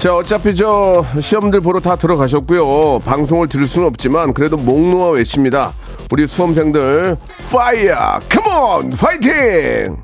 자, 0.00 0.16
어차피 0.16 0.54
저 0.54 1.04
시험들 1.20 1.60
보러 1.60 1.78
다 1.78 1.94
들어가셨고요. 1.94 3.00
방송을 3.00 3.48
들을 3.48 3.66
수는 3.66 3.86
없지만 3.86 4.32
그래도 4.32 4.56
목 4.56 4.80
놓아 4.80 5.10
외칩니다. 5.10 5.74
우리 6.10 6.26
수험생들 6.26 7.18
Fire! 7.52 8.18
Come 8.30 8.63
on! 8.63 8.88
파이팅! 8.92 9.98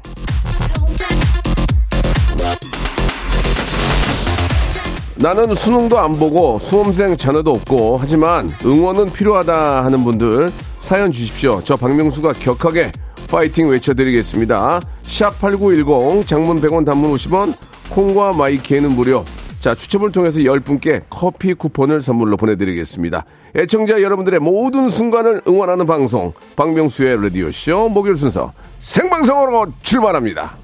나는 5.15 5.55
수능도 5.55 5.99
안 5.99 6.13
보고 6.13 6.59
수험생 6.59 7.17
자녀도 7.17 7.53
없고 7.53 7.97
하지만 7.99 8.51
응원은 8.67 9.15
필요하다 9.15 9.83
하는 9.83 10.05
분들 10.05 10.53
사연 10.83 11.11
주십시오. 11.11 11.63
저 11.65 11.75
박명수가 11.75 12.35
격하게 12.35 12.93
파이팅 13.31 13.71
외쳐드리겠습니다. 13.71 14.83
샵8910 15.05 16.27
장문 16.27 16.61
100원 16.61 16.85
단문 16.85 17.15
50원 17.15 17.55
콩과 17.89 18.35
마이키에는 18.35 18.91
무료 18.91 19.25
자 19.61 19.75
추첨을 19.75 20.13
통해서 20.13 20.39
10분께 20.41 21.03
커피 21.11 21.55
쿠폰을 21.55 22.03
선물로 22.03 22.37
보내드리겠습니다. 22.37 23.25
애청자 23.57 24.03
여러분들의 24.03 24.41
모든 24.41 24.89
순간을 24.89 25.43
응원하는 25.49 25.87
방송 25.87 26.33
박명수의 26.57 27.23
라디오쇼 27.23 27.89
목요일 27.89 28.17
순서 28.17 28.53
생방송으로 28.79 29.73
출발합니다. 29.83 30.57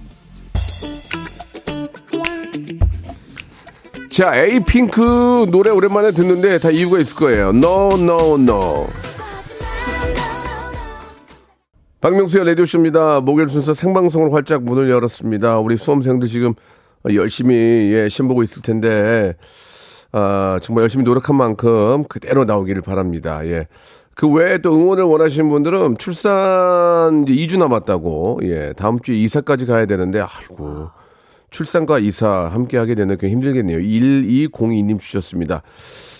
자, 4.12 4.36
에이핑크 4.36 5.46
노래 5.50 5.70
오랜만에 5.70 6.12
듣는데 6.12 6.58
다 6.58 6.70
이유가 6.70 6.98
있을 6.98 7.16
거예요. 7.16 7.48
No, 7.48 7.88
no, 7.94 8.34
no. 8.34 8.86
박명수의 12.02 12.44
라디오쇼입니다. 12.44 13.22
목요일 13.22 13.48
순서 13.48 13.72
생방송으로 13.72 14.32
활짝 14.32 14.64
문을 14.64 14.90
열었습니다. 14.90 15.60
우리 15.60 15.78
수험생들 15.78 16.28
지금 16.28 16.52
열심히 17.10 17.54
예, 17.92 18.08
시험 18.08 18.28
보고 18.28 18.42
있을 18.42 18.62
텐데, 18.62 19.34
아, 20.12 20.58
정말 20.62 20.82
열심히 20.82 21.04
노력한 21.04 21.36
만큼 21.36 22.04
그대로 22.04 22.44
나오기를 22.44 22.82
바랍니다. 22.82 23.44
예. 23.46 23.66
그 24.14 24.30
외에 24.30 24.58
또 24.58 24.74
응원을 24.74 25.04
원하시는 25.04 25.48
분들은 25.48 25.96
출산 25.98 27.24
이제 27.26 27.34
2주 27.34 27.58
남았다고, 27.58 28.40
예, 28.44 28.72
다음 28.76 29.00
주에 29.00 29.16
이사까지 29.16 29.66
가야 29.66 29.86
되는데, 29.86 30.20
아이고. 30.20 30.90
출산과 31.52 31.98
이사 32.00 32.48
함께 32.50 32.78
하게 32.78 32.94
되는 32.94 33.16
게 33.16 33.28
힘들겠네요. 33.28 33.78
1202님 33.78 34.98
주셨습니다. 34.98 35.62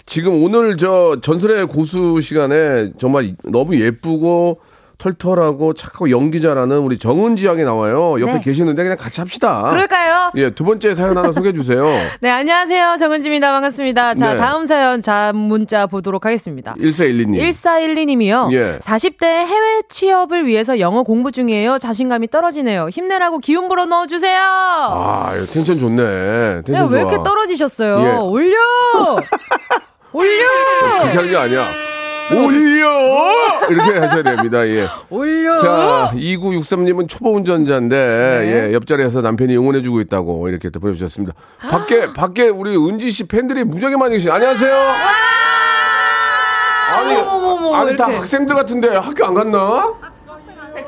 지금 0.06 0.44
오늘 0.44 0.76
저 0.76 1.18
전설의 1.20 1.66
고수 1.68 2.20
시간에 2.20 2.92
정말 2.98 3.34
너무 3.44 3.80
예쁘고 3.80 4.60
털털하고 5.02 5.74
착하고 5.74 6.10
연기자라는 6.10 6.78
우리 6.78 6.96
정은지 6.96 7.46
양이 7.46 7.64
나와요. 7.64 8.20
옆에 8.20 8.34
네. 8.34 8.40
계시는데 8.40 8.82
그냥 8.84 8.96
같이 8.96 9.20
합시다. 9.20 9.68
그럴까요? 9.70 10.30
예, 10.36 10.50
두 10.50 10.64
번째 10.64 10.94
사연 10.94 11.18
하나 11.18 11.32
소개해 11.32 11.52
주세요. 11.52 11.84
네, 12.20 12.30
안녕하세요. 12.30 12.96
정은지입니다. 12.98 13.50
반갑습니다. 13.50 14.14
자, 14.14 14.34
네. 14.34 14.36
다음 14.36 14.66
사연 14.66 15.02
자 15.02 15.32
문자 15.34 15.86
보도록 15.86 16.24
하겠습니다. 16.24 16.76
1412님. 16.78 17.40
1412님이요. 17.50 18.52
예. 18.52 18.78
40대 18.78 19.24
해외 19.24 19.82
취업을 19.88 20.46
위해서 20.46 20.78
영어 20.78 21.02
공부 21.02 21.32
중이에요. 21.32 21.78
자신감이 21.78 22.28
떨어지네요. 22.28 22.88
힘내라고 22.88 23.38
기운 23.38 23.68
불어 23.68 23.86
넣어 23.86 24.06
주세요. 24.06 24.38
아, 24.40 25.32
이거 25.34 25.46
텐션 25.46 25.78
좋네. 25.78 26.02
야, 26.02 26.62
텐션 26.62 26.88
왜. 26.90 27.00
이렇게 27.00 27.16
떨어지셨어요? 27.24 28.00
예. 28.06 28.18
올려! 28.20 28.56
올려! 30.12 30.46
그렇게 31.00 31.16
하는 31.16 31.30
게 31.30 31.36
아니야. 31.36 31.81
올려! 32.36 33.68
이렇게 33.70 33.98
하셔야 33.98 34.22
됩니다. 34.22 34.66
예. 34.66 34.86
올려! 35.10 35.56
자, 35.58 36.10
2963님은 36.14 37.08
초보 37.08 37.34
운전자인데, 37.34 37.96
네. 37.96 38.68
예, 38.70 38.72
옆자리에서 38.74 39.20
남편이 39.20 39.56
응원해주고 39.56 40.00
있다고 40.00 40.48
이렇게 40.48 40.70
또 40.70 40.80
보내주셨습니다. 40.80 41.34
밖에, 41.70 42.12
밖에 42.12 42.48
우리 42.48 42.76
은지 42.76 43.10
씨 43.10 43.26
팬들이 43.28 43.64
무지하게 43.64 43.96
많이 43.96 44.14
계시 44.14 44.30
안녕하세요! 44.30 44.74
아니, 46.94 47.14
어머머머, 47.16 47.74
아니, 47.76 47.96
다. 47.96 48.06
학생들 48.06 48.54
같은데 48.54 48.88
학교 48.96 49.24
안 49.24 49.34
갔나? 49.34 49.94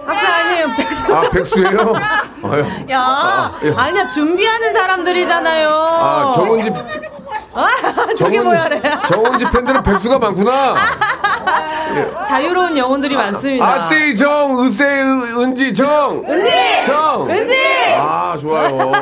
박사 0.06 0.28
아니에요, 0.34 0.66
백수. 0.76 1.14
아, 1.14 1.30
백수예요? 1.30 1.94
아유. 2.44 2.64
야, 2.90 3.52
예. 3.64 3.72
아니야, 3.74 4.06
준비하는 4.08 4.72
사람들이잖아요. 4.72 5.68
아, 5.70 6.32
정은지, 6.34 6.70
저게 8.16 8.38
정은- 8.38 8.44
뭐야, 8.44 8.68
래 8.68 8.80
정은지 9.08 9.44
팬들은 9.52 9.82
백수가 9.82 10.18
많구나. 10.18 10.74
자유로운 12.26 12.76
영혼들이 12.76 13.16
많습니다. 13.16 13.66
아세이 13.66 14.16
정, 14.16 14.60
으세, 14.64 14.84
은- 14.84 15.40
은지 15.42 15.72
정. 15.74 16.24
은지! 16.28 16.50
정. 16.84 17.30
은지! 17.30 17.54
아, 17.96 18.36
좋아요. 18.38 18.92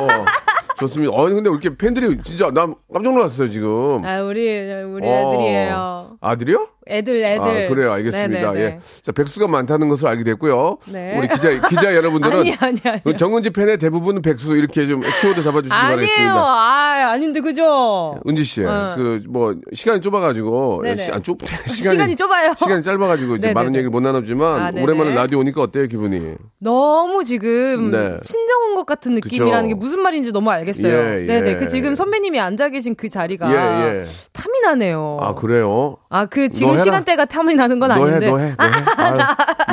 좋습니다. 0.79 1.13
아니, 1.15 1.33
근데 1.35 1.49
왜 1.49 1.53
이렇게 1.59 1.75
팬들이 1.77 2.17
진짜, 2.23 2.49
난 2.53 2.73
깜짝 2.93 3.13
놀랐어요, 3.13 3.49
지금. 3.49 4.03
아, 4.03 4.21
우리, 4.21 4.41
우리 4.83 5.07
어. 5.07 5.31
애들이에요. 5.33 6.09
아들이요? 6.21 6.67
애들, 6.87 7.23
애들. 7.23 7.65
아, 7.65 7.69
그래요. 7.69 7.91
알겠습니다. 7.93 8.51
네네네. 8.51 8.59
예. 8.65 8.79
자, 9.01 9.11
백수가 9.11 9.47
많다는 9.47 9.89
것을 9.89 10.07
알게 10.07 10.23
됐고요. 10.23 10.77
네. 10.91 11.17
우리 11.17 11.27
기자, 11.27 11.49
기자 11.67 11.95
여러분들은. 11.95 12.39
아니, 12.41 12.53
아니, 12.59 12.77
아니. 12.83 13.03
그 13.03 13.15
정은지 13.15 13.49
팬의 13.51 13.77
대부분은 13.77 14.21
백수 14.21 14.55
이렇게 14.57 14.85
좀 14.87 15.01
키워드 15.21 15.41
잡아 15.43 15.61
주시기 15.61 15.73
아니에요. 15.73 15.95
바라겠습니다. 15.97 16.33
아, 16.35 17.09
아닌데, 17.11 17.39
그죠? 17.41 18.15
은지 18.27 18.43
씨, 18.43 18.63
어. 18.63 18.93
그, 18.95 19.21
뭐, 19.29 19.55
시간이 19.73 20.01
좁아 20.01 20.19
가지고. 20.19 20.81
네네. 20.83 21.01
시, 21.01 21.11
안 21.11 21.23
좁, 21.23 21.37
시간이 21.67 22.15
좁아요. 22.15 22.53
시간이 22.57 22.81
짧아 22.83 23.07
가지고 23.07 23.35
이제 23.35 23.47
네네네. 23.47 23.53
많은 23.53 23.75
얘기를 23.75 23.89
못 23.89 23.99
나누지만. 24.01 24.61
아, 24.61 24.71
네네. 24.71 24.83
오랜만에 24.83 25.15
라디오 25.15 25.39
오니까 25.39 25.61
어때요, 25.61 25.87
기분이? 25.87 26.35
너무 26.59 27.23
지금 27.23 27.91
네. 27.91 28.17
친정 28.23 28.63
온 28.67 28.73
것 28.73 28.87
같은 28.87 29.13
느낌이라는 29.13 29.63
그쵸. 29.63 29.67
게 29.67 29.73
무슨 29.75 30.01
말인지 30.01 30.31
너무 30.31 30.49
알겠어요. 30.49 30.91
예, 30.93 31.21
예. 31.21 31.25
네 31.27 31.41
네. 31.41 31.57
그 31.57 31.67
지금 31.67 31.95
선배님이 31.95 32.39
앉아 32.39 32.69
계신 32.69 32.95
그 32.95 33.07
자리가 33.07 33.51
예, 33.51 33.99
예. 33.99 34.03
탐이 34.33 34.61
나네요. 34.63 35.19
아, 35.21 35.35
그래요? 35.35 35.97
아, 36.09 36.25
그너 36.25 36.47
지금 36.49 36.72
해라. 36.73 36.83
시간대가 36.83 37.25
탐이 37.25 37.55
나는 37.55 37.79
건너 37.79 37.95
해, 37.95 38.01
아닌데. 38.01 38.29
너 38.29 38.37
해, 38.37 38.55
너 38.57 38.63
해. 38.63 38.71
아유, 38.97 39.17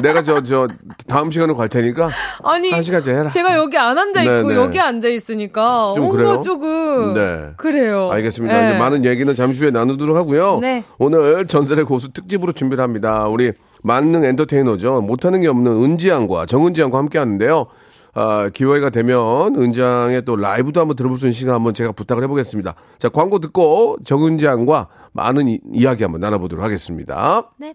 내가 0.02 0.22
저, 0.22 0.42
저, 0.42 0.68
다음 1.06 1.30
시간으로 1.30 1.56
갈 1.56 1.68
테니까. 1.68 2.08
아니, 2.44 2.70
한 2.70 2.82
시간째 2.82 3.12
해라. 3.12 3.28
제가 3.28 3.54
여기 3.56 3.76
안 3.78 3.96
앉아 3.98 4.22
있고 4.22 4.48
네 4.48 4.54
네. 4.54 4.54
여기 4.56 4.80
앉아 4.80 5.08
있으니까 5.08 5.92
좀 5.94 6.08
그래요? 6.10 6.40
조금 6.40 7.14
네. 7.14 7.50
그래요. 7.56 8.10
알겠습니다. 8.12 8.60
네. 8.60 8.68
이제 8.68 8.78
많은 8.78 9.04
얘기는 9.04 9.34
잠시 9.34 9.60
후에 9.60 9.70
나누도록 9.70 10.16
하고요. 10.16 10.58
네. 10.60 10.84
오늘 10.98 11.46
전설의 11.46 11.84
고수 11.84 12.12
특집으로 12.12 12.52
준비를 12.52 12.82
합니다. 12.82 13.26
우리 13.28 13.52
만능 13.82 14.24
엔터테이너죠. 14.24 15.00
못하는 15.00 15.40
게 15.40 15.48
없는 15.48 15.72
은지양과 15.84 16.46
정은지양과 16.46 16.98
함께 16.98 17.18
하는데요. 17.18 17.66
아, 18.12 18.48
기회가 18.48 18.90
되면 18.90 19.54
은지양의 19.56 20.24
또 20.24 20.36
라이브도 20.36 20.80
한번 20.80 20.96
들어볼 20.96 21.18
수 21.18 21.26
있는 21.26 21.32
시간 21.32 21.54
한번 21.54 21.74
제가 21.74 21.92
부탁을 21.92 22.22
해보겠습니다. 22.24 22.74
자, 22.98 23.08
광고 23.08 23.38
듣고 23.38 23.96
정은지양과 24.04 24.88
많은 25.12 25.48
이, 25.48 25.60
이야기 25.72 26.02
한번 26.02 26.20
나눠보도록 26.20 26.64
하겠습니다. 26.64 27.50
네. 27.58 27.74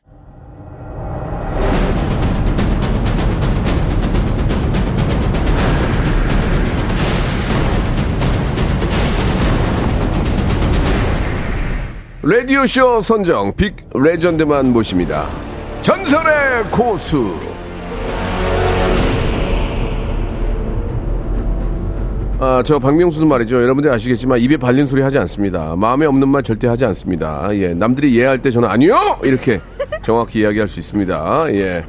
라디오쇼 12.23 13.01
선정 13.01 13.51
빅 13.55 13.75
레전드만 13.95 14.71
모십니다. 14.71 15.25
전설의 15.81 16.65
고수. 16.69 17.33
아, 22.39 22.61
저 22.63 22.77
박명수는 22.77 23.27
말이죠. 23.27 23.63
여러분들 23.63 23.91
아시겠지만 23.91 24.37
입에 24.39 24.57
발린 24.57 24.85
소리 24.85 25.01
하지 25.01 25.17
않습니다. 25.17 25.75
마음에 25.75 26.05
없는 26.05 26.27
말 26.27 26.43
절대 26.43 26.67
하지 26.67 26.85
않습니다. 26.85 27.49
예, 27.53 27.73
남들이 27.73 28.11
예 28.11 28.22
할 28.22 28.39
때 28.39 28.51
저는 28.51 28.69
아니요 28.69 29.19
이렇게 29.23 29.59
정확히 30.03 30.41
이야기할 30.41 30.67
수 30.67 30.79
있습니다. 30.79 31.45
예, 31.53 31.81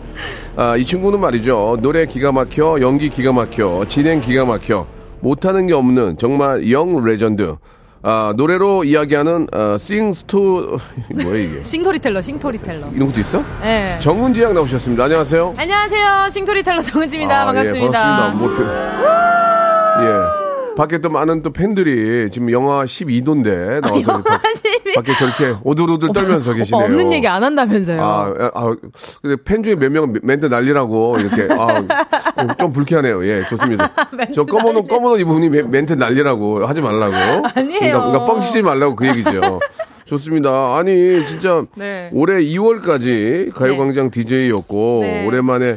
아, 0.57 0.79
이 0.79 0.87
친구는 0.87 1.21
말이죠. 1.21 1.77
노래 1.83 2.07
기가 2.07 2.33
막혀, 2.33 2.79
연기 2.81 3.11
기가 3.11 3.33
막혀, 3.33 3.85
진행 3.91 4.23
기가 4.23 4.47
막혀, 4.47 4.87
못하는 5.21 5.67
게 5.67 5.75
없는 5.75 6.17
정말 6.17 6.71
young 6.71 7.05
legend. 7.05 7.57
아, 8.05 8.35
노래로 8.37 8.83
이야기하는 8.85 9.47
어, 9.53 9.77
싱스토 9.79 10.79
뭐야 11.23 11.37
이게? 11.39 11.63
싱토리텔러, 11.65 12.21
싱토리텔러. 12.21 12.89
이런 12.95 13.07
것도 13.09 13.21
있어? 13.21 13.45
네. 13.61 13.97
정은지 14.01 14.43
양 14.43 14.55
나오셨습니다. 14.55 15.05
안녕하세요. 15.05 15.55
안녕하세요. 15.57 16.29
싱토리텔러 16.31 16.81
정은지입니다. 16.83 17.43
아, 17.43 17.45
반갑습니다. 17.47 17.87
예, 17.87 17.91
반갑습니다. 17.93 18.39
뭐, 18.39 18.57
그, 18.57 20.05
예. 20.39 20.42
밖에 20.77 20.99
또 20.99 21.11
많은 21.11 21.43
또 21.43 21.53
팬들이 21.53 22.31
지금 22.31 22.51
영하 22.51 22.85
12도인데 22.85 23.81
나와서 23.81 24.23
밖, 24.23 24.43
12? 24.57 24.95
밖에 24.95 25.13
저렇게 25.15 25.57
오들오들 25.63 26.11
떨면서 26.13 26.55
계시네요. 26.55 26.85
없는 26.85 27.13
얘기 27.13 27.29
안 27.29 27.43
한다면서요. 27.43 28.01
아, 28.03 28.51
아, 28.55 28.75
근데 29.21 29.37
팬 29.45 29.63
중에 29.63 29.75
몇 29.77 29.91
명은 29.93 30.21
멘트 30.23 30.47
날리라고 30.47 31.19
이렇게 31.19 31.49
아, 31.53 32.55
좀 32.59 32.73
불쾌하네요. 32.73 33.25
예, 33.27 33.45
좋습니다. 33.47 33.91
저 34.35 34.45
검은 34.45 34.77
옷 34.77 34.89
검은 34.89 35.13
옷 35.13 35.17
입은 35.21 35.33
분이 35.33 35.49
멘- 35.51 35.71
멘트 35.71 35.93
날리라고 35.95 36.67
하지 36.67 36.81
말라고. 36.81 37.47
아니에요. 37.55 37.79
그러니까, 37.79 38.01
그러니까 38.01 38.27
뻥치지 38.27 38.63
말라고 38.63 38.97
그 38.97 39.07
얘기죠. 39.09 39.61
좋습니다. 40.05 40.77
아니 40.77 41.25
진짜 41.25 41.65
네. 41.77 42.11
올해 42.13 42.41
2월까지 42.43 43.53
가요광장 43.55 44.11
DJ였고 44.11 45.01
네. 45.03 45.27
오랜만에 45.27 45.77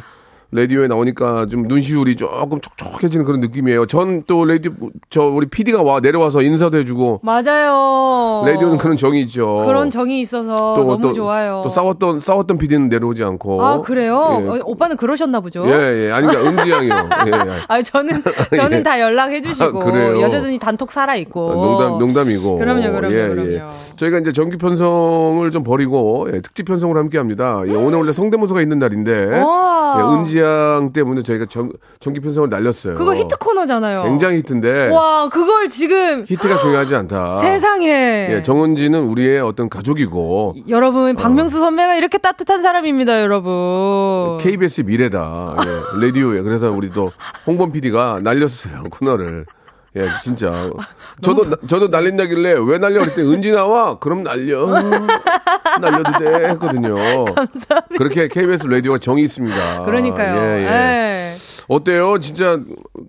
라디오에 0.52 0.86
나오니까 0.86 1.46
좀 1.46 1.64
눈시울이 1.66 2.14
조금 2.16 2.60
촉촉해지는 2.60 3.24
그런 3.24 3.40
느낌이에요. 3.40 3.86
전 3.86 4.24
또 4.26 4.44
라디오 4.44 4.72
저 5.10 5.22
우리 5.24 5.46
PD가 5.46 5.82
와 5.82 6.00
내려와서 6.00 6.42
인사도 6.42 6.78
해주고 6.78 7.20
맞아요. 7.22 8.44
라디오는 8.46 8.78
그런 8.78 8.96
정이 8.96 9.20
있죠. 9.22 9.62
그런 9.66 9.90
정이 9.90 10.20
있어서 10.20 10.74
너무 10.76 11.12
좋아요. 11.12 11.60
또 11.62 11.68
싸웠던 11.68 12.18
싸웠던 12.20 12.58
PD는 12.58 12.88
내려오지 12.88 13.22
않고. 13.24 13.64
아 13.64 13.80
그래요? 13.80 14.38
예. 14.42 14.48
어, 14.48 14.60
오빠는 14.64 14.96
그러셨나 14.96 15.40
보죠. 15.40 15.64
예, 15.66 16.06
예. 16.06 16.10
아니, 16.12 16.26
그러니까 16.26 16.50
은지 16.50 16.70
양이요. 16.70 16.94
예, 17.26 17.30
예. 17.30 17.52
아 17.68 17.82
저는 17.82 18.22
저는 18.54 18.82
다 18.82 19.00
연락해 19.00 19.40
주시고 19.42 19.82
아, 19.82 19.84
그래요? 19.84 20.20
여자들이 20.22 20.58
단톡 20.58 20.90
살아 20.90 21.14
있고. 21.16 21.52
농담, 21.54 21.98
농담이고. 21.98 22.58
그럼요, 22.58 22.92
그럼요, 22.92 23.14
예, 23.14 23.28
그럼요. 23.28 23.50
예. 23.52 23.62
저희가 23.96 24.18
이제 24.20 24.32
정규 24.32 24.56
편성을 24.58 25.48
좀 25.50 25.62
버리고, 25.62 26.28
예, 26.32 26.40
특집 26.40 26.64
편성을 26.66 26.96
함께 26.96 27.18
합니다. 27.18 27.62
예, 27.66 27.72
오늘 27.74 27.98
원래 27.98 28.12
성대모사가 28.12 28.60
있는 28.62 28.78
날인데, 28.78 29.42
은지 30.18 30.35
양 30.38 30.92
때문에 30.92 31.22
저희가 31.22 31.46
정, 31.48 31.70
정규 32.00 32.20
편성을 32.20 32.48
날렸어요. 32.48 32.94
그거 32.94 33.14
히트 33.14 33.36
코너잖아요. 33.38 34.02
굉장히 34.04 34.38
히트인데, 34.38 34.88
와 34.88 35.28
그걸 35.28 35.68
지금 35.68 36.24
히트가 36.26 36.58
중요하지 36.58 36.94
않다. 36.94 37.34
세상에. 37.40 38.28
예, 38.30 38.42
정은지는 38.42 39.00
우리의 39.04 39.40
어떤 39.40 39.68
가족이고, 39.68 40.54
여러분 40.68 41.14
박명수 41.16 41.58
선배가 41.58 41.94
이렇게 41.96 42.18
따뜻한 42.18 42.62
사람입니다, 42.62 43.20
여러분. 43.22 44.36
KBS의 44.38 44.84
미래다. 44.86 45.56
예, 45.64 46.00
라디오에. 46.06 46.42
그래서 46.42 46.70
우리 46.70 46.90
또 46.90 47.10
홍범 47.46 47.72
PD가 47.72 48.20
날렸어요, 48.22 48.84
코너를. 48.90 49.46
예, 49.96 50.06
진짜. 50.22 50.70
저도, 51.22 51.48
나- 51.50 51.56
저도 51.66 51.88
날린 51.88 52.16
다길래 52.16 52.54
왜 52.66 52.78
날려? 52.78 53.00
그랬더니 53.00 53.32
은지 53.32 53.50
나와? 53.52 53.98
그럼 53.98 54.22
날려. 54.22 54.66
날려도 55.80 56.18
돼. 56.18 56.48
했거든요. 56.50 56.94
감사합니다. 57.24 57.96
그렇게 57.96 58.28
KBS 58.28 58.66
라디오가 58.68 58.98
정이 58.98 59.22
있습니다. 59.22 59.84
그러니까요. 59.84 60.36
예, 60.40 60.62
예. 60.62 60.66
예. 60.66 61.32
어때요? 61.68 62.18
진짜, 62.20 62.60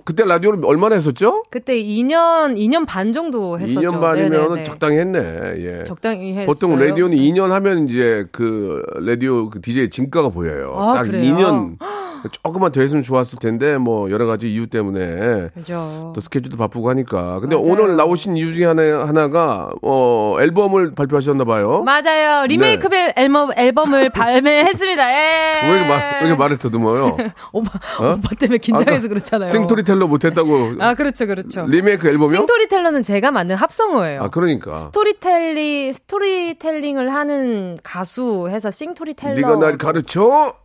그때 0.04 0.24
라디오를 0.26 0.60
얼마나 0.66 0.96
했었죠? 0.96 1.44
그때 1.52 1.76
2년 1.78 2.56
2년 2.58 2.88
반 2.88 3.14
정도 3.14 3.60
했었죠. 3.60 3.80
2년 3.80 4.02
반이면. 4.02 4.64
적당히 4.64 4.98
했네. 4.98 5.20
예. 5.60 5.84
적당히 5.84 6.32
했어요. 6.32 6.46
보통 6.48 6.80
라디오는 6.80 7.16
2년 7.16 7.50
하면 7.50 7.88
이제 7.88 8.26
그 8.32 8.82
라디오 8.96 9.50
그 9.52 9.62
DJ 9.62 9.90
진가가 9.92 10.30
보여요. 10.30 10.74
아, 10.76 10.94
딱 10.96 11.04
그래요? 11.04 11.24
2년 11.36 11.78
조금만 12.32 12.72
더 12.72 12.82
했으면 12.82 13.02
좋았을 13.04 13.40
텐데 13.40 13.78
뭐 13.78 14.10
여러 14.12 14.26
가지 14.26 14.52
이유 14.52 14.68
때문에 14.68 15.50
그죠. 15.54 16.12
또 16.16 16.22
스케줄도 16.22 16.58
바쁘고 16.58 16.90
하니까. 16.90 17.40
근데 17.40 17.56
맞아요. 17.56 17.72
오늘 17.72 17.96
나오신 17.96 18.38
이유 18.38 18.54
중에 18.54 18.66
하나, 18.66 18.82
하나가 19.06 19.72
어 19.82 20.38
앨범을 20.40 20.96
발표하셨나 20.96 21.44
봐요. 21.46 21.84
맞아요. 21.84 22.46
리메이크 22.48 22.90
벨 22.90 23.14
앨범 23.16 23.52
앨범을 23.58 24.10
발매했습니다. 24.14 25.10
예. 25.12 25.62
네. 25.62 25.68
왜 25.70 25.70
이렇게, 25.78 25.88
말, 25.90 26.00
왜 26.22 26.28
이렇게 26.28 26.36
말을 26.40 26.58
더듬어요? 26.58 27.18
오빠 27.54 27.72
오빠 28.00 28.30
때문에 28.40 28.58
긴장해서 28.58 29.08
그렇잖아요. 29.08 29.52
싱토리텔러 29.52 30.08
못했다고 30.08 30.74
아 30.80 30.94
그렇죠, 30.94 31.26
그렇죠. 31.28 31.66
리메이크 31.68 32.08
앨범이요? 32.08 32.38
싱토리텔러는 32.38 33.04
제가 33.04 33.32
만든 33.32 33.56
합성어예요. 33.56 34.24
아 34.24 34.30
그러니까. 34.30 34.76
스토리텔리 34.78 35.94
스토리텔링을 35.94 37.14
하는 37.14 37.78
가수 37.84 38.48
해서 38.50 38.72
싱토리텔러. 38.72 39.36
네가 39.36 39.56
날 39.58 39.78
가르쳐? 39.78 40.56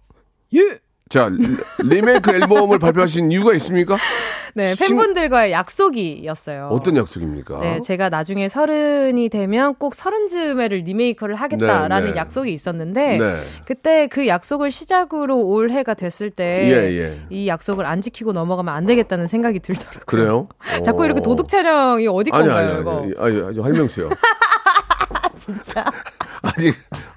예. 0.54 0.78
자 1.12 1.28
리- 1.28 1.44
리메이크 1.90 2.30
앨범을 2.30 2.78
발표하신 2.78 3.30
이유가 3.30 3.52
있습니까? 3.56 3.98
네, 4.54 4.74
싱- 4.74 4.96
팬분들과의 4.96 5.52
약속이었어요. 5.52 6.68
어떤 6.70 6.96
약속입니까? 6.96 7.60
네, 7.60 7.80
제가 7.82 8.08
나중에 8.08 8.48
서른이 8.48 9.28
되면 9.28 9.74
꼭 9.74 9.94
서른 9.94 10.26
즈음에를 10.26 10.78
리메이크를 10.78 11.34
하겠다라는 11.34 12.06
네, 12.06 12.12
네. 12.12 12.16
약속이 12.18 12.50
있었는데 12.50 13.18
네. 13.18 13.34
그때 13.66 14.06
그 14.06 14.26
약속을 14.26 14.70
시작으로 14.70 15.38
올해가 15.38 15.92
됐을 15.92 16.30
때이 16.30 16.70
예, 16.72 17.18
예. 17.30 17.46
약속을 17.46 17.84
안 17.84 18.00
지키고 18.00 18.32
넘어가면 18.32 18.72
안 18.72 18.86
되겠다는 18.86 19.26
생각이 19.26 19.58
들더라고요. 19.60 20.02
그래요? 20.06 20.48
자꾸 20.82 21.04
이렇게 21.04 21.20
어. 21.20 21.22
도둑 21.22 21.46
촬영이 21.50 22.06
어디 22.08 22.30
아니 22.32 22.46
건가요, 22.48 22.70
아니 22.70 22.80
이거? 22.80 22.98
아니 23.00 23.14
아니 23.36 23.48
아니 23.48 23.60
할명수요. 23.60 24.08
진짜. 25.42 25.84
아니 26.42 26.72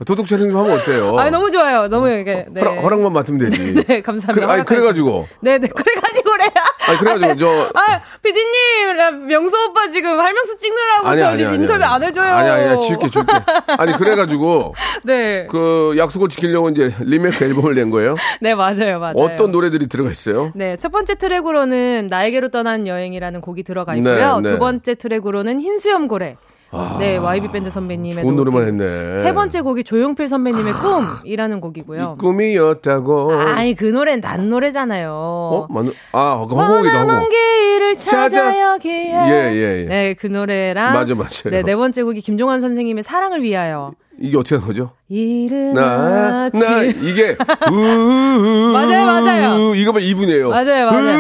도둑 0.06 0.27
촬영 0.27 0.50
좀 0.50 0.57
하면 0.57 0.80
어때요? 0.80 1.18
아, 1.18 1.30
너무 1.30 1.51
좋아요. 1.51 1.88
너무 1.88 2.10
이게 2.10 2.45
네. 2.50 2.62
허락, 2.62 2.83
허락만 2.83 3.13
맡으면 3.13 3.50
되지. 3.50 3.74
네, 3.86 4.01
감사합니다. 4.01 4.33
그래, 4.33 4.44
아니 4.45 4.62
허락하겠습니다. 4.62 4.66
그래가지고 4.66 5.27
네, 5.42 5.57
네. 5.60 5.68
그래가지고 5.68 6.31
그래요. 6.31 6.50
아니 6.88 6.98
그래가지고 7.00 7.36
저 7.36 7.72
아, 7.74 8.01
나 8.95 9.12
명수 9.12 9.56
오빠 9.69 9.88
지금 9.88 10.19
할명수 10.19 10.57
찍느라고 10.57 11.07
아니 11.07 11.19
저 11.19 11.27
아니 11.27 11.45
아니 11.45 11.56
인터뷰. 11.56 11.83
안 11.83 12.01
해줘요. 12.01 12.33
아니 12.33 12.50
아니 12.50 12.81
줄게 12.81 13.10
줄게. 13.10 13.33
아니 13.77 13.94
그래가지고 13.94 14.74
네. 15.04 15.48
그 15.50 15.95
약속을 15.98 16.30
지키려고 16.30 16.69
이제 16.69 16.94
리메이크 17.00 17.44
앨범을 17.44 17.75
낸 17.75 17.89
거예요. 17.89 18.16
네, 18.42 18.56
맞아요, 18.56 19.00
맞아요. 19.00 19.13
어떤 19.18 19.51
노래들이 19.51 19.88
들어가 19.88 20.10
있어요? 20.10 20.51
네, 20.55 20.77
첫 20.77 20.91
번째 20.91 21.15
트랙으로는 21.15 22.08
나에게로 22.10 22.50
떠나는 22.50 22.88
여행이라는 22.88 23.41
곡이 23.41 23.63
들어가 23.63 23.96
있고요. 23.96 24.39
네, 24.39 24.41
네. 24.41 24.53
두 24.53 24.60
번째 24.60 24.96
트랙으로는 24.96 25.60
흰수염 25.60 26.08
고래. 26.08 26.38
네, 27.00 27.17
YB 27.17 27.50
밴드 27.51 27.70
선배님의 27.70 28.24
좋은 28.24 28.36
노래만 28.36 28.67
했네. 28.67 29.24
세 29.24 29.34
번째 29.34 29.62
곡이 29.62 29.84
조용필 29.84 30.27
선배님의 30.27 30.74
꿈이라는 30.74 31.62
곡이고요. 31.62 32.17
꿈이었다고. 32.20 33.32
아이, 33.34 33.74
그 33.75 33.86
노래는 33.86 34.22
난 34.22 34.50
노래잖아요. 34.50 35.10
어 35.12 35.67
맞는 35.70 35.94
아 36.12 36.46
그 36.48 36.55
허공이다 36.55 37.00
허공. 37.01 37.29
길을 37.29 37.98
찾아. 37.98 38.74
여기에. 38.74 39.13
예, 39.13 39.51
예, 39.53 39.82
예. 39.82 39.86
네, 39.88 40.13
그 40.13 40.27
노래랑. 40.27 40.94
맞아, 40.94 41.15
맞아요. 41.15 41.29
네, 41.51 41.62
네 41.63 41.75
번째 41.75 42.03
곡이 42.03 42.22
김종환 42.22 42.62
선생님의 42.62 43.03
사랑을 43.03 43.41
위하여. 43.41 43.94
이게 44.20 44.38
어떻게 44.38 44.55
나오죠? 44.58 44.91
이른 45.10 45.74
나, 45.74 46.46
아침. 46.46 46.65
나, 46.70 46.84
이게, 46.84 47.36
우, 47.70 47.74
맞아요, 48.72 49.05
맞아요. 49.05 49.75
이거만 49.75 50.01
2분이에요. 50.03 50.50
맞아요, 50.50 50.86
맞아요. 50.86 51.17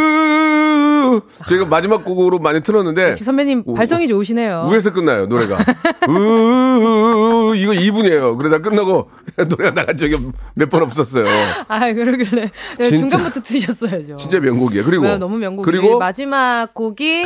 저희가 1.47 1.65
마지막 1.65 2.03
곡으로 2.05 2.39
많이 2.39 2.61
틀었는데, 2.61 3.15
선배님 3.17 3.63
우- 3.65 3.73
발성이 3.75 4.07
좋으시네요. 4.07 4.65
우에서 4.69 4.91
끝나요, 4.93 5.25
노래가. 5.27 5.57
우, 6.09 7.53
이거 7.55 7.71
2분이에요. 7.71 8.37
그러다 8.37 8.59
끝나고 8.59 9.09
노래가 9.49 9.73
나간 9.73 9.97
적이 9.97 10.17
몇 10.55 10.69
번 10.69 10.81
없었어요. 10.83 11.25
아, 11.67 11.93
그러길래 11.93 12.49
네, 12.79 12.83
진짜- 12.83 12.97
중간부터 13.17 13.41
드셨어야죠. 13.41 14.15
진짜 14.17 14.39
명곡이에요. 14.39 14.83
그리고, 14.83 15.03
네, 15.03 15.17
너무 15.17 15.37
명곡이 15.37 15.65
그리고, 15.65 15.99
마지막 15.99 16.73
곡이 16.73 17.23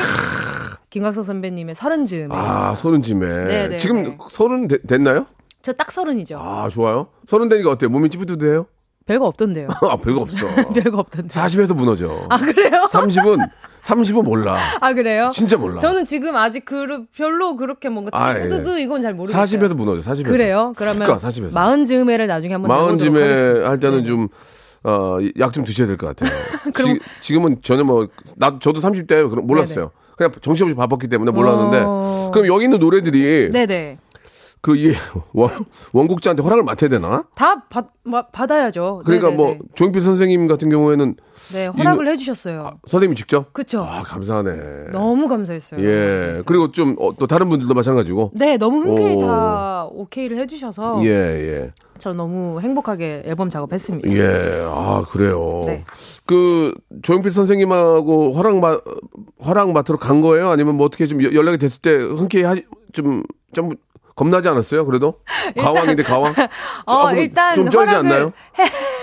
김광석 0.89 1.23
선배님의 1.25 1.75
서른 1.75 2.05
즈음에 2.05 2.29
아, 2.31 2.73
서른 2.75 3.01
쯤에. 3.01 3.27
네, 3.45 3.67
네, 3.69 3.77
지금 3.77 4.03
네. 4.03 4.17
서른 4.29 4.67
되- 4.67 4.81
됐나요? 4.81 5.25
저 5.61 5.73
딱 5.73 5.91
서른이죠. 5.91 6.39
아, 6.41 6.69
좋아요. 6.69 7.07
서른 7.27 7.49
되니까 7.49 7.69
어때요? 7.71 7.89
몸이 7.89 8.09
찌뿌드드해요? 8.09 8.65
별거 9.09 9.25
없던데요. 9.25 9.69
아, 9.89 9.97
별거 9.97 10.21
없어. 10.21 10.45
별거 10.71 10.99
없던데. 10.99 11.27
40에서 11.33 11.73
무너져. 11.75 12.27
아 12.29 12.37
그래요? 12.37 12.85
30은, 12.91 13.39
30은 13.81 14.23
몰라. 14.23 14.55
아 14.81 14.93
그래요? 14.93 15.31
진짜 15.33 15.57
몰라. 15.57 15.79
저는 15.79 16.05
지금 16.05 16.35
아직 16.35 16.63
그 16.63 17.05
별로 17.17 17.55
그렇게 17.55 17.89
뭔가 17.89 18.11
아, 18.13 18.35
예. 18.37 18.43
찌뿌드드 18.43 18.79
이건 18.79 19.01
잘 19.01 19.15
모르겠어요. 19.15 19.43
40에서 19.43 19.73
무너져, 19.73 20.01
40에서. 20.07 20.25
그래요? 20.25 20.73
그러면 20.77 21.07
그러니까 21.07 21.27
40에서. 21.27 21.53
마흔 21.55 21.85
즈음에를 21.85 22.27
나중에 22.27 22.53
한번 22.53 22.69
마흔 22.69 22.91
하겠습니다. 22.91 23.67
할 23.69 23.79
때는 23.79 23.97
네. 23.99 24.03
좀, 24.05 24.27
어, 24.83 25.17
약 25.39 25.53
좀 25.53 25.63
드셔야 25.63 25.87
될 25.87 25.97
것 25.97 26.15
같아요. 26.15 26.29
그럼- 26.73 26.99
지, 27.21 27.33
금은 27.33 27.57
전혀 27.63 27.83
뭐, 27.83 28.07
나, 28.37 28.59
저도 28.59 28.79
30대 28.79 29.27
그럼 29.27 29.47
몰랐어요. 29.47 29.89
그냥 30.17 30.31
정신없이 30.39 30.75
바빴기 30.75 31.07
때문에 31.07 31.31
몰랐는데. 31.31 31.81
어. 31.83 32.29
그럼 32.31 32.45
여기 32.47 32.65
있는 32.65 32.77
노래들이, 32.77 33.49
네네. 33.51 33.97
그 34.61 34.75
이게 34.75 34.93
원, 35.33 35.49
원곡자한테 35.93 36.43
허락을 36.43 36.63
맡아야 36.63 36.89
되나? 36.89 37.23
다 37.35 37.63
받, 37.69 37.87
마- 38.03 38.27
받아야죠. 38.27 39.03
그러니까 39.05 39.29
네네네. 39.29 39.35
뭐 39.55 39.57
조용필 39.75 40.01
선생님 40.01 40.47
같은 40.47 40.69
경우에는 40.69 41.15
네, 41.53 41.67
허락을 41.67 42.07
해주셨어요. 42.09 42.61
아, 42.65 42.71
선생님이 42.85 43.15
직접? 43.15 43.53
그쵸. 43.53 43.81
아, 43.83 44.03
감사하네. 44.03 44.91
너무 44.91 45.27
감사했어요. 45.29 45.79
너무 45.79 45.89
예. 45.91 46.07
감사했어요. 46.09 46.43
그리고 46.45 46.71
좀또 46.71 47.25
다른 47.27 47.47
분들도 47.49 47.73
마찬가지고. 47.73 48.31
네, 48.35 48.57
너무 48.57 48.81
흔쾌히 48.81 49.15
오. 49.15 49.19
다 49.21 49.87
오케이를 49.91 50.37
해주셔서 50.39 51.01
예, 51.05 51.09
예. 51.09 51.73
저 51.97 52.13
너무 52.13 52.59
행복하게 52.61 53.23
앨범 53.25 53.49
작업했습니다. 53.49 54.09
예, 54.11 54.65
아, 54.69 55.03
그래요. 55.09 55.63
네. 55.65 55.83
그, 56.25 56.73
조용필 57.01 57.31
선생님하고 57.31 58.33
허락 58.33 58.57
마, 58.59 58.77
허락 59.45 59.71
맡으러 59.71 59.97
간 59.97 60.21
거예요? 60.21 60.49
아니면 60.49 60.75
뭐 60.75 60.85
어떻게 60.85 61.07
좀 61.07 61.23
여- 61.23 61.33
연락이 61.33 61.57
됐을 61.57 61.81
때 61.81 61.91
흔쾌히 61.95 62.43
하, 62.43 62.55
좀, 62.93 63.23
좀 63.53 63.69
겁나지 64.19 64.49
않았어요? 64.49 64.85
그래도? 64.85 65.15
가왕인데 65.57 66.03
가왕? 66.03 66.33
어, 66.85 67.03
조금 67.03 67.17
일단 67.19 67.55
좀 67.55 67.69
쩔지 67.69 67.93
허락을 67.93 68.11
않나요? 68.11 68.33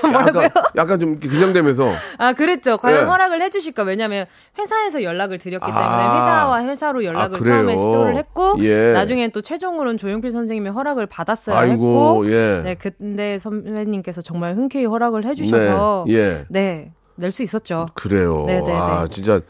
약간, 0.12 0.50
약간 0.76 1.00
좀 1.00 1.18
긴장되면서. 1.18 1.90
아, 2.18 2.34
그랬죠. 2.34 2.76
과연 2.76 3.00
예. 3.00 3.04
허락을 3.04 3.40
해주실까? 3.40 3.84
왜냐면 3.84 4.26
회사에서 4.58 5.02
연락을 5.02 5.38
드렸기 5.38 5.66
때문에 5.66 5.82
아. 5.82 6.16
회사와 6.16 6.64
회사로 6.64 7.02
연락을 7.02 7.40
아? 7.40 7.44
처음에 7.44 7.78
시도를 7.78 8.16
했고 8.18 8.56
예. 8.60 8.92
나중엔 8.92 9.30
또 9.32 9.40
최종으로는 9.40 9.96
조용필 9.96 10.30
선생님의 10.30 10.72
허락을 10.72 11.06
받았어야 11.06 11.58
아이고, 11.58 12.26
했고 12.26 12.30
예. 12.30 12.60
네, 12.62 12.74
근데 12.74 13.38
선배님께서 13.38 14.20
정말 14.20 14.54
흔쾌히 14.54 14.84
허락을 14.84 15.24
해주셔서 15.24 16.04
네, 16.08 16.14
예. 16.14 16.44
네, 16.50 16.92
낼 17.14 17.32
수 17.32 17.42
있었죠. 17.42 17.88
그래요. 17.94 18.44
네네네. 18.46 18.72
아, 18.74 19.06
진짜. 19.10 19.40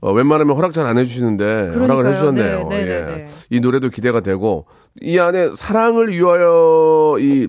어, 0.00 0.12
웬만하면 0.12 0.56
허락 0.56 0.72
잘 0.72 0.86
안 0.86 0.96
해주시는데 0.98 1.44
허락을 1.44 1.72
그러니까요. 1.86 2.08
해주셨네요. 2.08 2.68
네, 2.68 2.84
네, 2.84 2.90
예. 2.90 3.00
네, 3.00 3.04
네. 3.06 3.26
이 3.50 3.60
노래도 3.60 3.88
기대가 3.90 4.20
되고 4.20 4.66
이 5.00 5.18
안에 5.18 5.50
사랑을 5.54 6.08
위하여 6.10 7.16
이 7.20 7.48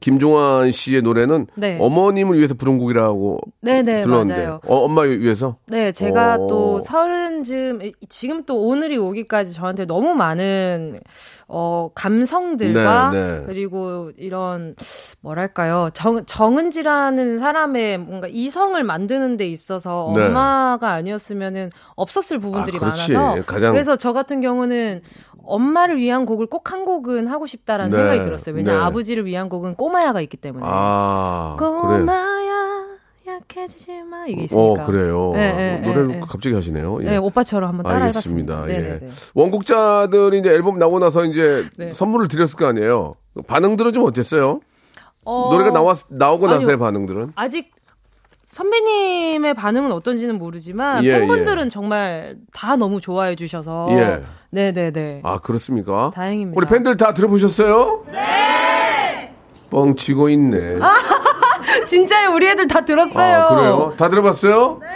김종환 0.00 0.72
씨의 0.72 1.02
노래는 1.02 1.46
네. 1.54 1.78
어머님을 1.80 2.36
위해서 2.36 2.54
부른 2.54 2.78
곡이라고 2.78 3.38
네네, 3.62 4.02
들었는데 4.02 4.34
맞아요. 4.42 4.60
어, 4.66 4.76
엄마 4.78 5.02
위해서 5.02 5.56
네, 5.66 5.92
제가 5.92 6.36
오. 6.38 6.46
또 6.48 6.80
서른 6.80 7.42
즈음 7.42 7.80
지금 8.08 8.44
또 8.44 8.66
오늘이 8.66 8.96
오기까지 8.96 9.52
저한테 9.52 9.84
너무 9.86 10.14
많은 10.14 11.00
어 11.48 11.90
감성들과 11.94 13.10
네, 13.10 13.26
네. 13.38 13.42
그리고 13.46 14.10
이런 14.16 14.74
뭐랄까요 15.20 15.90
정 15.94 16.24
정은지라는 16.26 17.38
사람의 17.38 17.98
뭔가 17.98 18.26
이성을 18.28 18.82
만드는 18.82 19.36
데 19.36 19.46
있어서 19.46 20.12
네. 20.16 20.26
엄마가 20.26 20.90
아니었으면은 20.92 21.70
없었을 21.94 22.38
부분들이 22.38 22.78
아. 22.78 22.86
많아서 22.86 23.42
가장- 23.46 23.72
그래서 23.72 23.96
저 23.96 24.12
같은 24.12 24.40
경우는 24.40 25.02
엄마를 25.46 25.96
위한 25.98 26.26
곡을 26.26 26.46
꼭 26.46 26.66
한 26.72 26.84
곡은 26.84 27.28
하고 27.28 27.46
싶다라는 27.46 27.90
네, 27.92 27.96
생각이 27.96 28.22
들었어요. 28.22 28.54
왜냐 28.56 28.72
네. 28.72 28.76
면 28.78 28.86
아버지를 28.86 29.24
위한 29.24 29.48
곡은 29.48 29.76
꼬마야가 29.76 30.20
있기 30.22 30.36
때문에. 30.36 30.64
아 30.68 31.54
그래. 31.58 31.70
꼬마야 31.70 32.86
약해지지 33.26 34.02
마 34.02 34.26
이게 34.26 34.42
있으니까. 34.44 34.82
어 34.82 34.86
그래요. 34.86 35.32
네, 35.34 35.52
네, 35.52 35.78
노래를 35.86 36.08
네, 36.08 36.14
네. 36.14 36.20
갑자기 36.20 36.54
하시네요. 36.54 36.98
예. 37.02 37.10
네, 37.10 37.16
오빠처럼 37.16 37.68
한번. 37.70 37.84
따라해봤습니다. 37.92 38.64
예. 38.68 38.72
네네네. 38.80 39.08
원곡자들이 39.34 40.38
이제 40.38 40.50
앨범 40.50 40.78
나오고 40.78 40.98
나서 40.98 41.24
이제 41.24 41.66
네. 41.76 41.92
선물을 41.92 42.28
드렸을 42.28 42.56
거 42.56 42.66
아니에요. 42.66 43.14
반응들은 43.46 43.92
좀 43.92 44.04
어땠어요? 44.04 44.60
어, 45.24 45.50
노래가 45.52 45.70
나왔 45.70 45.98
나오고 46.08 46.46
나서의 46.46 46.64
아니요. 46.74 46.78
반응들은? 46.78 47.32
아직 47.34 47.72
선배님의 48.48 49.54
반응은 49.54 49.92
어떤지는 49.92 50.38
모르지만 50.38 51.04
예, 51.04 51.18
팬분들은 51.18 51.68
정말 51.68 52.36
다 52.52 52.76
너무 52.76 53.00
좋아해 53.00 53.34
주셔서 53.34 53.88
예. 53.90 54.22
네네네. 54.56 55.20
아 55.22 55.38
그렇습니까? 55.38 56.10
다행입니다. 56.14 56.56
우리 56.58 56.66
팬들 56.66 56.96
다 56.96 57.12
들어보셨어요? 57.12 58.04
네. 58.10 59.30
뻥치고 59.70 60.30
있네. 60.30 60.76
진짜요, 61.84 62.30
우리 62.32 62.48
애들 62.48 62.66
다 62.66 62.80
들었어요. 62.80 63.36
아, 63.42 63.48
그래요? 63.54 63.92
다 63.98 64.08
들어봤어요? 64.08 64.78
네. 64.80 64.86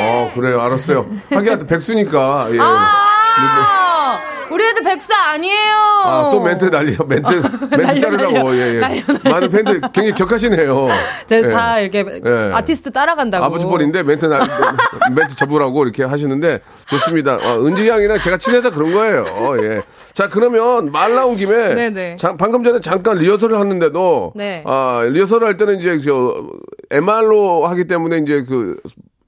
어, 0.00 0.30
그래요. 0.34 0.60
알았어요. 0.62 1.06
하긴 1.30 1.58
또 1.58 1.66
백수니까. 1.66 2.48
예. 2.52 2.58
아, 2.60 3.83
우리 4.50 4.64
애들 4.64 4.82
백수 4.82 5.12
아니에요. 5.14 5.76
아, 6.04 6.28
또 6.30 6.40
멘트 6.40 6.66
날려. 6.66 7.04
멘트, 7.04 7.32
멘트 7.32 7.76
날려, 7.76 8.00
자르라고. 8.00 8.54
예, 8.54 8.74
예. 8.76 8.80
날려, 8.80 9.02
날려. 9.06 9.30
많은 9.30 9.50
팬들 9.50 9.80
굉장히 9.80 10.12
격하시네요. 10.14 10.88
제가 11.26 11.48
예. 11.48 11.52
다 11.52 11.80
이렇게 11.80 12.04
예. 12.24 12.52
아티스트 12.52 12.90
따라간다고. 12.90 13.44
아버지 13.44 13.66
뻘인데 13.66 14.02
멘트 14.02 14.26
날, 14.26 14.42
멘트 15.14 15.34
접으라고 15.36 15.84
이렇게 15.84 16.04
하시는데 16.04 16.60
좋습니다. 16.88 17.36
어, 17.36 17.64
은지 17.64 17.88
양이랑 17.88 18.18
제가 18.18 18.36
친해서 18.38 18.70
그런 18.70 18.92
거예요. 18.92 19.22
어, 19.22 19.56
예. 19.62 19.82
자, 20.12 20.28
그러면 20.28 20.92
말 20.92 21.14
나온 21.14 21.36
김에. 21.36 22.16
자, 22.16 22.36
방금 22.36 22.62
전에 22.64 22.80
잠깐 22.80 23.18
리허설을 23.18 23.58
하는데도 23.58 24.32
네. 24.36 24.62
아, 24.66 25.00
리허설을 25.08 25.46
할 25.46 25.56
때는 25.56 25.78
이제 25.78 25.98
저 25.98 26.34
MR로 26.90 27.66
하기 27.66 27.86
때문에 27.86 28.18
이제 28.18 28.44
그 28.48 28.76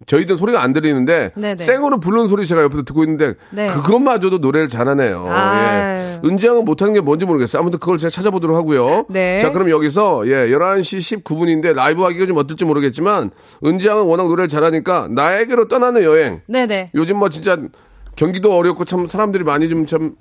저희들 0.07 0.37
소리가 0.37 0.63
안 0.63 0.73
들리는데 0.73 1.33
네네. 1.35 1.63
생으로 1.63 1.99
부르는 1.99 2.29
소리 2.29 2.47
제가 2.47 2.63
옆에서 2.63 2.85
듣고 2.85 3.03
있는데 3.05 3.35
네. 3.51 3.67
그것마저도 3.67 4.39
노래를 4.39 4.69
잘하네요. 4.69 5.27
아유. 5.29 5.61
예. 5.63 6.21
은지 6.25 6.47
양은 6.47 6.65
못하는 6.65 6.93
게 6.93 7.01
뭔지 7.01 7.27
모르겠어요. 7.27 7.61
아무튼 7.61 7.79
그걸 7.79 7.99
제가 7.99 8.11
찾아보도록 8.11 8.57
하고요. 8.57 9.07
네. 9.09 9.41
자, 9.41 9.51
그럼 9.51 9.71
여기서 9.71 10.27
예, 10.29 10.49
11시 10.49 11.23
19분인데 11.23 11.75
라이브 11.75 12.03
하기가 12.03 12.27
좀 12.27 12.37
어떨지 12.39 12.65
모르겠지만 12.65 13.31
은지 13.65 13.89
양은 13.89 14.05
워낙 14.05 14.29
노래를 14.29 14.49
잘하니까 14.49 15.09
나에게로 15.11 15.69
떠나는 15.69 16.03
여행. 16.05 16.41
네네. 16.47 16.93
요즘 16.95 17.19
뭐 17.19 17.29
진짜 17.29 17.59
경기도 18.15 18.57
어렵고 18.57 18.85
참 18.85 19.07
사람들이 19.07 19.45
많이 19.45 19.69
좀참 19.69 20.15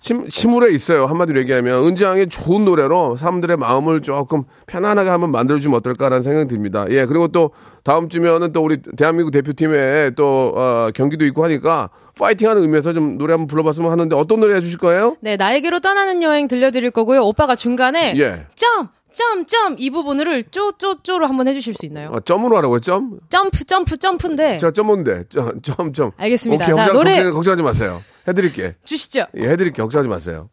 침, 0.00 0.28
침울해 0.28 0.72
있어요. 0.72 1.06
한마디로 1.06 1.40
얘기하면. 1.40 1.84
은지양의 1.84 2.28
좋은 2.28 2.64
노래로 2.64 3.16
사람들의 3.16 3.56
마음을 3.56 4.00
조금 4.00 4.44
편안하게 4.66 5.10
한번 5.10 5.30
만들어주면 5.32 5.76
어떨까라는 5.78 6.22
생각이 6.22 6.48
듭니다. 6.48 6.86
예, 6.90 7.04
그리고 7.04 7.28
또 7.28 7.50
다음 7.82 8.08
주면은 8.08 8.52
또 8.52 8.62
우리 8.62 8.80
대한민국 8.96 9.30
대표팀에 9.32 10.12
또, 10.16 10.52
어, 10.56 10.90
경기도 10.94 11.24
있고 11.26 11.42
하니까 11.44 11.90
파이팅 12.18 12.48
하는 12.48 12.62
의미에서 12.62 12.92
좀 12.92 13.18
노래 13.18 13.32
한번 13.32 13.46
불러봤으면 13.48 13.90
하는데 13.90 14.14
어떤 14.16 14.40
노래 14.40 14.54
해주실 14.56 14.78
거예요? 14.78 15.16
네, 15.20 15.36
나에게로 15.36 15.80
떠나는 15.80 16.22
여행 16.22 16.48
들려드릴 16.48 16.90
거고요. 16.90 17.22
오빠가 17.22 17.54
중간에 17.54 18.14
예. 18.18 18.46
점, 18.54 18.88
점, 19.18 19.46
점 19.46 19.74
이 19.78 19.90
부분을 19.90 20.44
쪼쪼쪼로 20.44 21.26
한번 21.26 21.48
해주실 21.48 21.74
수 21.74 21.84
있나요? 21.86 22.12
아, 22.14 22.20
점으로 22.24 22.56
하라고요, 22.58 22.78
점? 22.78 23.18
점프, 23.28 23.64
점프, 23.64 23.96
점프인데 23.96 24.58
제가 24.58 24.70
점인데, 24.72 25.24
점, 25.28 25.60
점, 25.60 25.92
점. 25.92 26.12
알겠습니다. 26.16 26.64
오케이, 26.66 26.74
자, 26.76 26.82
걱정, 26.84 26.94
노래- 26.96 27.16
걱정, 27.16 27.34
걱정하지 27.34 27.62
마세요. 27.64 28.00
해드릴게. 28.28 28.76
주시죠. 28.84 29.26
예, 29.36 29.48
해드릴게. 29.48 29.82
걱정하지 29.82 30.08
마세요. 30.08 30.48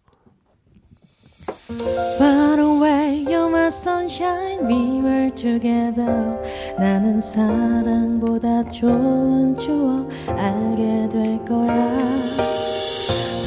Far 2.17 2.59
away, 2.59 3.23
you're 3.25 3.49
my 3.49 3.67
sunshine, 3.67 4.65
we 4.67 4.99
were 5.01 5.29
together. 5.35 6.39
나는 6.79 7.21
사랑보다 7.21 8.63
좋은 8.71 9.55
추억 9.57 10.09
알게 10.27 11.07
될 11.11 11.45
거야. 11.45 11.99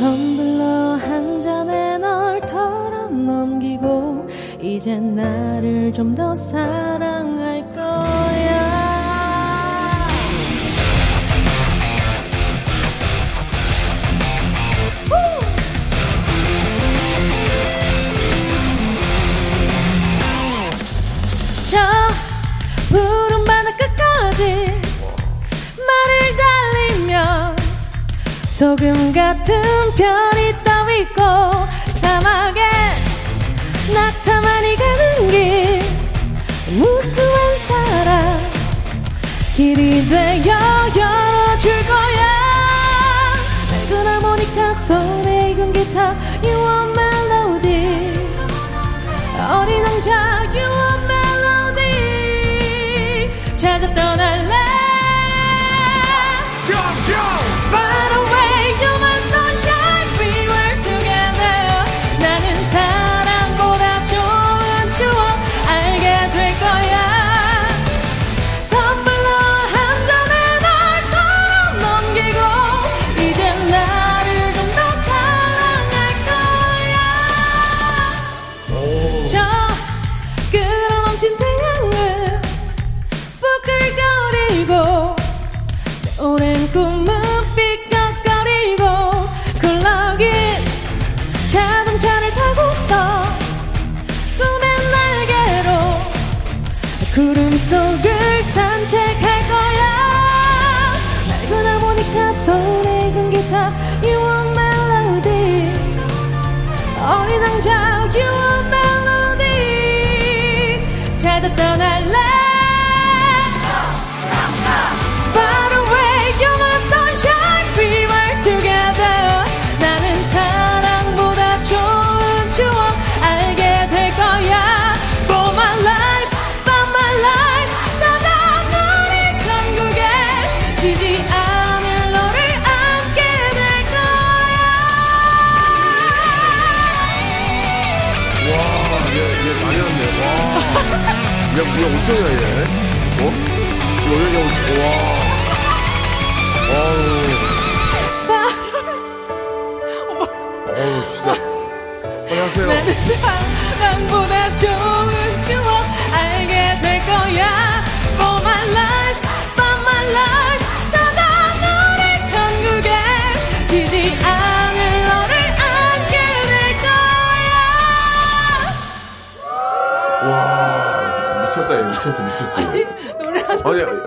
텀블러 0.01 0.97
한 0.99 1.38
이젠 4.61 5.15
나를 5.15 5.93
좀 5.93 6.15
더 6.15 6.35
사랑할 6.35 7.63
거야. 7.75 8.89
저 21.71 21.77
푸른 22.89 23.45
바닷가까지 23.45 24.43
말을 25.87 26.37
달리면 26.37 27.57
소금 28.49 29.13
같은 29.13 29.63
별이 29.97 30.55
떠 30.65 30.91
있고 31.01 31.23
사막에 32.01 32.61
낙타만이 33.93 34.77
가는 34.77 35.29
길. 35.29 35.79
무수한 36.73 37.59
사랑. 37.67 38.51
길이 39.55 40.07
되어 40.09 40.89
열어줄 40.97 41.73
거야. 41.87 42.29
낡은 43.73 44.07
하모니카 44.07 44.75
손에 44.75 45.51
익은 45.51 45.73
기타. 45.73 46.15
You 46.45 46.57
want 46.63 47.01
melody 47.01 48.13
어린 49.51 49.85
왕자 49.85 50.48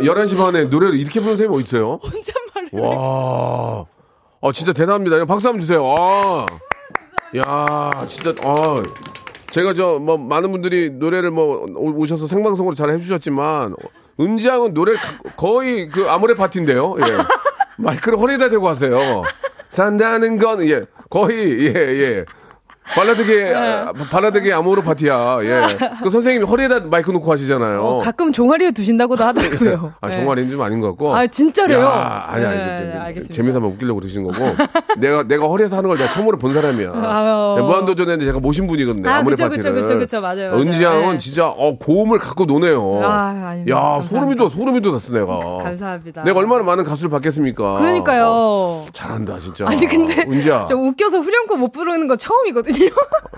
11시 0.04 0.38
반에 0.38 0.66
노래를 0.66 1.00
이렇게 1.00 1.20
부르는 1.20 1.38
사람이 1.38 1.56
어딨어요? 1.58 2.00
혼잣말을 2.04 2.70
와. 2.90 3.86
아, 4.42 4.52
진짜 4.54 4.74
대단합니다. 4.74 5.24
박수 5.26 5.48
한번 5.48 5.60
주세요. 5.62 5.84
아. 5.98 6.46
야, 7.38 8.06
진짜, 8.08 8.34
아. 8.44 8.84
제가 9.52 9.74
저, 9.74 10.00
뭐, 10.00 10.18
많은 10.18 10.52
분들이 10.52 10.90
노래를 10.90 11.32
뭐, 11.32 11.66
오- 11.76 12.00
오셔서 12.00 12.28
생방송으로 12.28 12.76
잘 12.76 12.90
해주셨지만, 12.92 13.76
은지양은 14.20 14.74
노래 14.74 14.94
거의 15.38 15.90
그 15.90 16.10
아모레 16.10 16.36
파티인데요. 16.36 16.96
예. 17.00 17.04
마이크를 17.78 18.18
허리에다 18.20 18.50
대고 18.50 18.68
하세요. 18.68 19.24
산다는 19.70 20.38
건, 20.38 20.64
예. 20.68 20.86
거의, 21.10 21.60
예, 21.68 21.74
예. 21.76 22.26
발라드계, 22.96 23.54
아, 23.56 23.94
발라드계 24.10 24.52
아모르 24.54 24.82
파티야. 24.82 25.40
예. 25.44 25.62
그 26.04 26.10
선생님이 26.10 26.46
허리에다 26.46 26.82
마이크 26.90 27.12
놓고 27.12 27.32
하시잖아요. 27.32 27.82
어, 27.82 28.00
가끔 28.00 28.32
종아리에 28.32 28.72
두신다고도 28.72 29.24
하더라고요. 29.24 29.94
아, 30.02 30.10
네. 30.10 30.16
종아리는 30.16 30.50
좀 30.50 30.62
아닌 30.62 30.82
것 30.82 30.88
같고. 30.90 31.16
아, 31.16 31.26
진짜래요? 31.28 31.80
야, 31.80 32.26
아니, 32.28 32.46
아니, 32.46 32.58
네, 32.58 32.92
그, 32.94 33.00
알겠습니다. 33.00 33.34
재미삼아 33.34 33.66
웃기려고 33.68 34.00
그러신 34.00 34.24
거고. 34.24 34.38
내가, 34.98 35.24
내가 35.24 35.48
허리에서 35.48 35.78
하는 35.78 35.88
걸 35.90 35.98
내가 35.98 36.10
처음으로 36.10 36.38
본 36.38 36.54
사람이야. 36.54 36.92
아유. 36.96 37.56
네, 37.58 37.62
무한도전에 37.64 38.20
제가 38.20 38.40
모신 38.40 38.68
분이거든요. 38.68 39.10
아, 39.10 39.18
아무래 39.18 39.36
그쵸, 39.36 39.50
파티를. 39.50 39.74
그쵸, 39.74 39.84
그쵸, 39.84 39.98
그쵸, 40.00 40.22
맞아요, 40.22 40.52
맞아요. 40.52 40.62
은지 40.62 40.84
양은 40.84 41.12
네. 41.14 41.18
진짜, 41.18 41.48
어, 41.48 41.78
고음을 41.78 42.20
갖고 42.20 42.46
노네요. 42.46 43.02
아, 43.04 43.28
아닙니다. 43.52 43.78
야, 43.78 43.82
감사합니다. 43.82 44.08
소름이 44.10 44.36
돋, 44.36 44.50
소름이 44.50 44.82
돋았어, 44.82 45.14
내가. 45.14 45.64
감사합니다. 45.64 46.24
내가 46.24 46.40
얼마나 46.40 46.64
많은 46.64 46.84
가수를 46.84 47.10
받겠습니까? 47.10 47.80
그러니까요. 47.80 48.26
어, 48.28 48.86
잘한다, 48.94 49.40
진짜. 49.40 49.66
아니 49.68 49.86
근데 49.86 50.22
은지야. 50.28 50.66
저 50.68 50.76
웃겨서 50.76 51.20
후렴구 51.20 51.58
못 51.58 51.72
부르는 51.72 52.08
거 52.08 52.16
처음이거든요. 52.16 52.81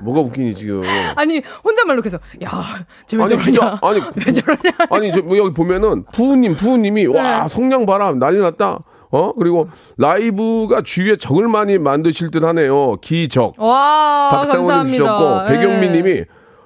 뭐가 0.03 0.21
웃기니, 0.21 0.55
지금. 0.55 0.81
아니 1.15 1.41
혼잣말로 1.63 2.01
계속 2.01 2.21
야쟤왜 2.41 3.23
아니, 3.23 3.29
저러냐? 3.29 3.41
진짜, 3.41 3.79
아니, 3.81 4.01
왜 4.25 4.33
저러냐? 4.33 4.71
아니, 4.89 5.11
저, 5.11 5.21
뭐 5.21 5.37
여기 5.37 5.53
보면은, 5.53 6.05
푸우님, 6.11 6.55
푸우님이, 6.55 7.07
와, 7.07 7.43
네. 7.43 7.47
성냥 7.49 7.85
바람, 7.85 8.19
난리 8.19 8.39
났다. 8.39 8.79
어? 9.11 9.31
그리고 9.33 9.69
라이브가 9.97 10.81
주위에 10.83 11.17
적을 11.17 11.47
많이 11.47 11.77
만드실 11.77 12.31
듯 12.31 12.43
하네요. 12.43 12.95
기적. 12.95 13.53
와 13.59 14.29
박상훈님 14.31 14.67
감사합니다. 14.67 14.97
주셨고, 14.97 15.41
네. 15.41 15.59
백영민 15.59 15.91
님이, 15.91 16.23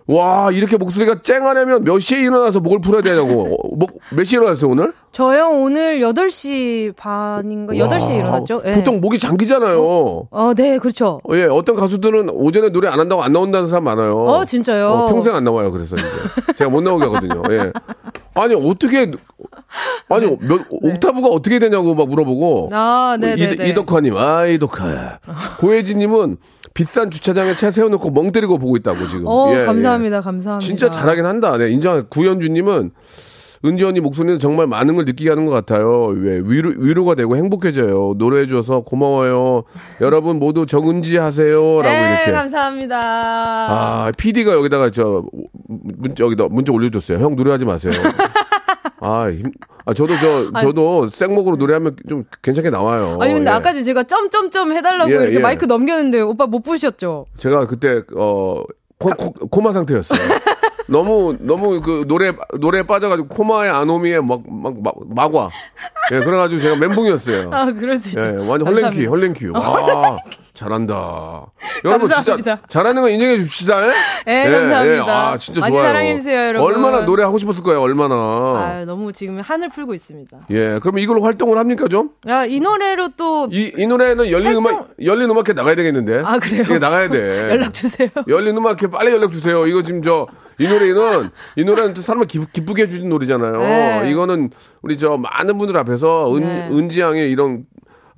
와, 0.07 0.49
이렇게 0.51 0.77
목소리가 0.77 1.21
쨍하려면 1.21 1.83
몇 1.83 1.99
시에 1.99 2.21
일어나서 2.21 2.61
목을 2.61 2.79
풀어야 2.79 3.01
되냐고. 3.01 3.55
어, 3.55 3.69
목, 3.75 3.99
몇 4.11 4.23
시에 4.23 4.37
일어났어요, 4.39 4.71
오늘? 4.71 4.93
저요 5.11 5.49
오늘 5.49 5.99
8시 5.99 6.95
반인가 6.95 7.73
8시에 7.73 8.09
와, 8.09 8.15
일어났죠? 8.15 8.61
예. 8.65 8.73
보통 8.73 9.01
목이 9.01 9.19
잠기잖아요. 9.19 10.27
어, 10.29 10.53
네, 10.55 10.77
그렇죠. 10.77 11.19
예, 11.33 11.43
어떤 11.45 11.75
가수들은 11.75 12.29
오전에 12.29 12.69
노래 12.69 12.87
안 12.87 12.99
한다고 12.99 13.23
안 13.23 13.31
나온다는 13.33 13.67
사람 13.67 13.85
많아요. 13.85 14.15
어, 14.17 14.45
진짜요? 14.45 14.87
어, 14.89 15.07
평생 15.07 15.35
안 15.35 15.43
나와요. 15.43 15.71
그래서 15.71 15.95
이제 15.95 16.05
제가 16.57 16.69
못 16.69 16.81
나오게 16.81 17.05
하거든요. 17.05 17.41
예. 17.49 17.71
아니 18.35 18.53
어떻게 18.53 19.11
아니 20.09 20.37
몇 20.39 20.61
옥타브가 20.69 21.27
어떻게 21.27 21.59
되냐고 21.59 21.95
막 21.95 22.07
물어보고 22.07 22.69
네. 22.71 22.77
아, 22.77 23.17
네, 23.19 23.35
네, 23.35 23.55
네. 23.55 23.69
이덕화님 23.69 24.15
아 24.15 24.45
이덕화 24.45 25.19
고혜진님은 25.59 26.37
비싼 26.73 27.09
주차장에 27.09 27.55
차 27.55 27.71
세워놓고 27.71 28.11
멍 28.11 28.31
때리고 28.31 28.57
보고 28.57 28.77
있다고 28.77 29.07
지금. 29.07 29.25
어, 29.27 29.51
예, 29.53 29.61
예. 29.61 29.65
감사합니다. 29.65 30.21
감사합니다. 30.21 30.65
진짜 30.65 30.89
잘하긴 30.89 31.25
한다. 31.25 31.57
네, 31.57 31.69
인정. 31.71 32.05
구현주님은 32.09 32.91
은지 33.65 33.83
언니 33.83 33.99
목소리는 33.99 34.37
정말 34.37 34.67
많은 34.67 34.95
걸 34.95 35.05
느끼게 35.05 35.29
하는 35.31 35.45
것 35.45 35.51
같아요. 35.51 36.05
왜 36.15 36.39
위로 36.45 36.73
위로가 36.77 37.15
되고 37.15 37.35
행복해져요. 37.35 38.13
노래해 38.17 38.45
줘서 38.45 38.81
고마워요. 38.81 39.63
여러분 39.99 40.37
모두 40.37 40.67
정은지 40.67 41.17
하세요라고 41.17 41.81
네, 41.89 42.15
이렇게. 42.17 42.31
감사합니다. 42.31 42.99
아, 43.01 44.11
PD가 44.15 44.51
여기다가 44.53 44.91
저 44.91 45.23
문자 45.67 46.23
여기다 46.23 46.45
문자 46.51 46.71
올려줬어요. 46.71 47.17
형 47.17 47.35
노래하지 47.35 47.65
마세요. 47.65 47.93
아, 49.07 49.31
힘, 49.31 49.51
아 49.85 49.93
저도 49.93 50.15
저 50.19 50.51
저도 50.59 51.07
생목으로 51.07 51.55
노래하면 51.55 51.95
좀 52.09 52.25
괜찮게 52.41 52.69
나와요. 52.69 53.17
아니 53.21 53.33
근데 53.33 53.49
예. 53.49 53.55
아까 53.55 53.71
제가 53.71 54.03
점점점 54.03 54.73
해달라고 54.73 55.09
예, 55.09 55.15
이렇게 55.15 55.35
예. 55.35 55.39
마이크 55.39 55.65
넘겼는데 55.65 56.19
오빠 56.19 56.45
못 56.45 56.61
보셨죠? 56.61 57.25
제가 57.37 57.67
그때 57.67 58.01
어 58.15 58.63
코, 58.99 59.61
마 59.61 59.71
상태였어요. 59.71 60.19
너무 60.89 61.37
너무 61.39 61.81
그 61.81 62.05
노래 62.07 62.33
노래에 62.59 62.83
빠져가지고 62.83 63.29
코마의 63.29 63.71
아노미에 63.71 64.19
막막 64.19 64.75
막 65.15 65.35
와. 65.35 65.49
예, 66.11 66.19
그래가지고 66.19 66.61
제가 66.61 66.75
멘붕이었어요. 66.75 67.49
아 67.53 67.71
그럴 67.71 67.97
수 67.97 68.09
있죠. 68.09 68.21
예, 68.21 68.31
완전 68.45 68.67
헐랭키. 68.67 69.05
헐랭키. 69.05 69.47
와, 69.47 70.17
잘한다. 70.57 71.45
여러분 71.85 72.09
진짜. 72.09 72.59
잘하는 72.67 73.01
거 73.03 73.09
인정해 73.09 73.37
줍시다. 73.37 73.87
예? 73.87 73.93
예, 74.27 74.49
감사합니다. 74.49 75.29
아, 75.31 75.37
진짜 75.37 75.61
많이 75.61 75.73
좋아요. 75.73 75.85
사랑해 75.87 76.15
주세요, 76.17 76.47
여러분. 76.47 76.73
얼마나 76.73 77.05
노래 77.05 77.23
하고 77.23 77.37
싶었을 77.37 77.63
거예요, 77.63 77.79
얼마나. 77.81 78.15
아 78.15 78.83
너무 78.85 79.13
지금 79.13 79.39
한을 79.39 79.69
풀고 79.69 79.93
있습니다. 79.93 80.37
예, 80.49 80.79
그럼 80.81 80.97
이걸로 80.97 81.21
활동을 81.21 81.57
합니까 81.59 81.87
좀? 81.87 82.09
아, 82.27 82.45
이 82.45 82.59
노래로 82.59 83.09
또 83.15 83.47
이, 83.51 83.71
이 83.77 83.85
노래는 83.85 84.31
열린 84.31 84.47
활동- 84.47 84.65
음악, 84.65 84.89
열린 85.03 85.29
음악회 85.29 85.53
나가야 85.53 85.75
되겠는데. 85.75 86.23
아, 86.25 86.39
그래요? 86.39 86.63
이게 86.63 86.79
나가야 86.79 87.09
돼. 87.09 87.49
연락 87.53 87.73
주세요. 87.73 88.09
열린 88.27 88.57
음악회 88.57 88.87
빨리 88.87 89.11
연락 89.13 89.31
주세요. 89.31 89.67
이거 89.67 89.83
지금 89.83 90.01
저, 90.01 90.27
이 90.59 90.67
노래는, 90.67 91.29
이 91.55 91.63
노래는 91.63 91.93
또 91.93 92.01
사람을 92.01 92.25
기쁘, 92.25 92.47
기쁘게 92.51 92.83
해주는 92.83 93.07
노래잖아요. 93.07 93.59
네. 93.59 94.09
이거는 94.11 94.49
우리 94.81 94.97
저 94.97 95.15
많은 95.17 95.57
분들 95.59 95.77
앞에서 95.77 96.35
은, 96.35 96.41
네. 96.41 96.67
은지 96.71 96.99
양의 97.01 97.29
이런, 97.31 97.65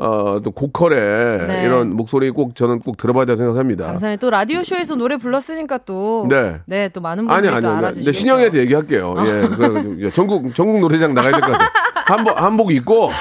어, 0.02 0.40
또 0.42 0.52
고컬의 0.52 1.48
네. 1.48 1.64
이런 1.66 1.94
목소리 1.94 2.30
꼭 2.32 2.56
저는 2.56 2.80
꼭 2.80 2.96
들어봐야 2.96 3.26
된다고 3.26 3.48
생각합니다. 3.50 3.86
감사합니다. 3.88 4.20
또 4.22 4.30
라디오 4.30 4.64
쇼에서 4.64 4.96
노래 4.96 5.18
불렀으니까 5.18 5.80
또 5.80 6.26
네. 6.30 6.90
또 6.94 7.02
많은 7.02 7.28
분들이 7.28 7.50
아니, 7.50 7.62
또 7.62 7.68
아니. 7.68 7.78
알아주시죠. 7.78 8.06
근데 8.06 8.12
신영이한테 8.18 8.60
얘기할게요. 8.60 9.16
예. 9.20 9.48
그래가지고 9.48 9.94
이제 9.96 10.12
전국, 10.14 10.56
전국 10.56 10.80
노래장 10.80 11.14
나가야 11.14 11.32
될 11.34 11.42
것 11.42 11.52
같아요. 11.52 11.70
한복, 12.06 12.42
한복 12.42 12.72
입고, 12.72 13.12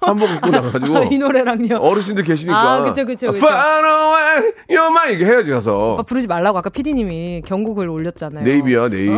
한복 0.00 0.30
입고 0.30 0.50
나가가지고. 0.50 1.02
이 1.14 1.18
노래랑요. 1.18 1.76
어르신들 1.76 2.24
계시니까. 2.24 2.58
아, 2.58 2.82
그쵸, 2.82 3.04
그쵸, 3.04 3.30
그쵸. 3.30 3.46
Far 3.46 3.86
away, 3.86 4.52
you're 4.70 4.90
mine. 4.90 5.14
이게 5.14 5.26
해야지 5.26 5.52
가서. 5.52 5.92
오빠 5.92 6.02
부르지 6.02 6.26
말라고 6.26 6.58
아까 6.58 6.70
PD님이 6.70 7.42
경곡을 7.46 7.88
올렸잖아요. 7.88 8.42
네이비야, 8.42 8.88
네이. 8.88 9.10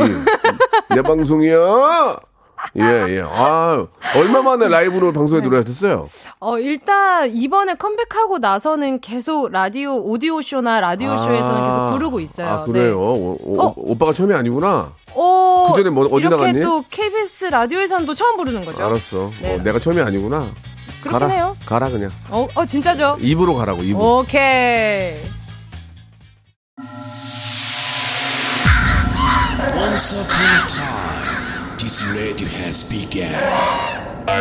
내 0.94 1.00
방송이야. 1.02 1.56
예, 2.76 2.82
예. 2.82 3.22
아, 3.24 3.86
얼마 4.16 4.42
만에 4.42 4.68
라이브로 4.68 5.12
방송에 5.12 5.40
네. 5.40 5.46
노래하셨어요? 5.46 6.08
어, 6.40 6.58
일단 6.58 7.30
이번에 7.30 7.74
컴백하고 7.74 8.38
나서는 8.38 9.00
계속 9.00 9.50
라디오 9.50 9.96
오디오 9.96 10.40
쇼나 10.40 10.80
라디오 10.80 11.16
쇼에서는 11.16 11.68
계속 11.68 11.86
부르고 11.90 12.20
있어요. 12.20 12.48
아, 12.48 12.64
그래요? 12.64 12.84
네. 12.84 12.90
오, 12.92 13.36
오, 13.40 13.62
어? 13.62 13.74
오빠가 13.76 14.12
처음이 14.12 14.34
아니구나. 14.34 14.92
어, 15.14 15.72
그전에 15.72 15.90
뭐 15.90 16.06
어디 16.06 16.22
이렇게 16.22 16.36
나갔니? 16.36 16.62
또 16.62 16.84
KBS 16.90 17.46
라디오에서는 17.46 18.06
또 18.06 18.14
처음 18.14 18.36
부르는 18.36 18.64
거죠. 18.64 18.84
알았어. 18.84 19.30
네. 19.40 19.54
어, 19.54 19.62
내가 19.62 19.78
처음이 19.78 20.00
아니구나. 20.00 20.50
그렇긴 21.02 21.28
가라. 21.28 21.54
가라, 21.66 21.90
그냥. 21.90 22.10
어, 22.30 22.48
어 22.54 22.66
진짜죠? 22.66 23.18
입으로 23.20 23.54
가라고, 23.54 23.82
입으로. 23.82 24.18
오케이. 24.20 25.22
Once 31.94 32.02
upon 32.02 32.16
a 32.16 32.34
time, 32.34 32.34
This 32.34 32.42
radio 32.42 32.48
has 32.58 32.82
begun. 32.82 34.34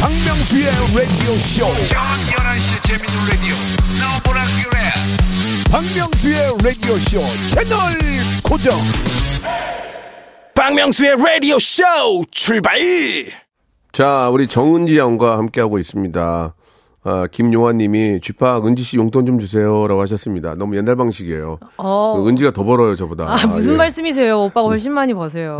박명수의 0.00 0.64
라디오 0.94 1.38
쇼. 1.38 1.64
저녁 1.86 2.04
11시 2.26 2.82
재밌는 2.82 3.28
라디오. 3.30 3.54
너보라 4.00 4.42
그래. 4.64 4.80
박명수의 5.70 6.36
라디오 6.62 6.96
쇼 6.98 7.20
채널 7.48 7.78
고정. 8.42 8.78
박명수의 10.54 11.16
라디오 11.16 11.58
쇼 11.58 11.82
출발 12.30 12.78
자, 13.92 14.28
우리 14.30 14.46
정은지 14.46 14.98
양과 14.98 15.38
함께하고 15.38 15.78
있습니다. 15.78 16.54
아, 17.02 17.26
김용환 17.30 17.78
님이 17.78 18.20
쥐팍 18.20 18.66
은지 18.66 18.82
씨 18.82 18.96
용돈 18.98 19.24
좀 19.24 19.38
주세요라고 19.38 20.02
하셨습니다. 20.02 20.54
너무 20.54 20.76
옛날 20.76 20.96
방식이에요. 20.96 21.58
어. 21.78 22.14
그 22.22 22.28
은지가 22.28 22.50
더 22.52 22.62
벌어요, 22.64 22.94
저보다. 22.94 23.24
아, 23.32 23.46
무슨 23.46 23.74
예. 23.74 23.76
말씀이세요? 23.78 24.38
오빠가 24.44 24.68
훨씬 24.68 24.92
많이 24.92 25.14
버세요. 25.14 25.58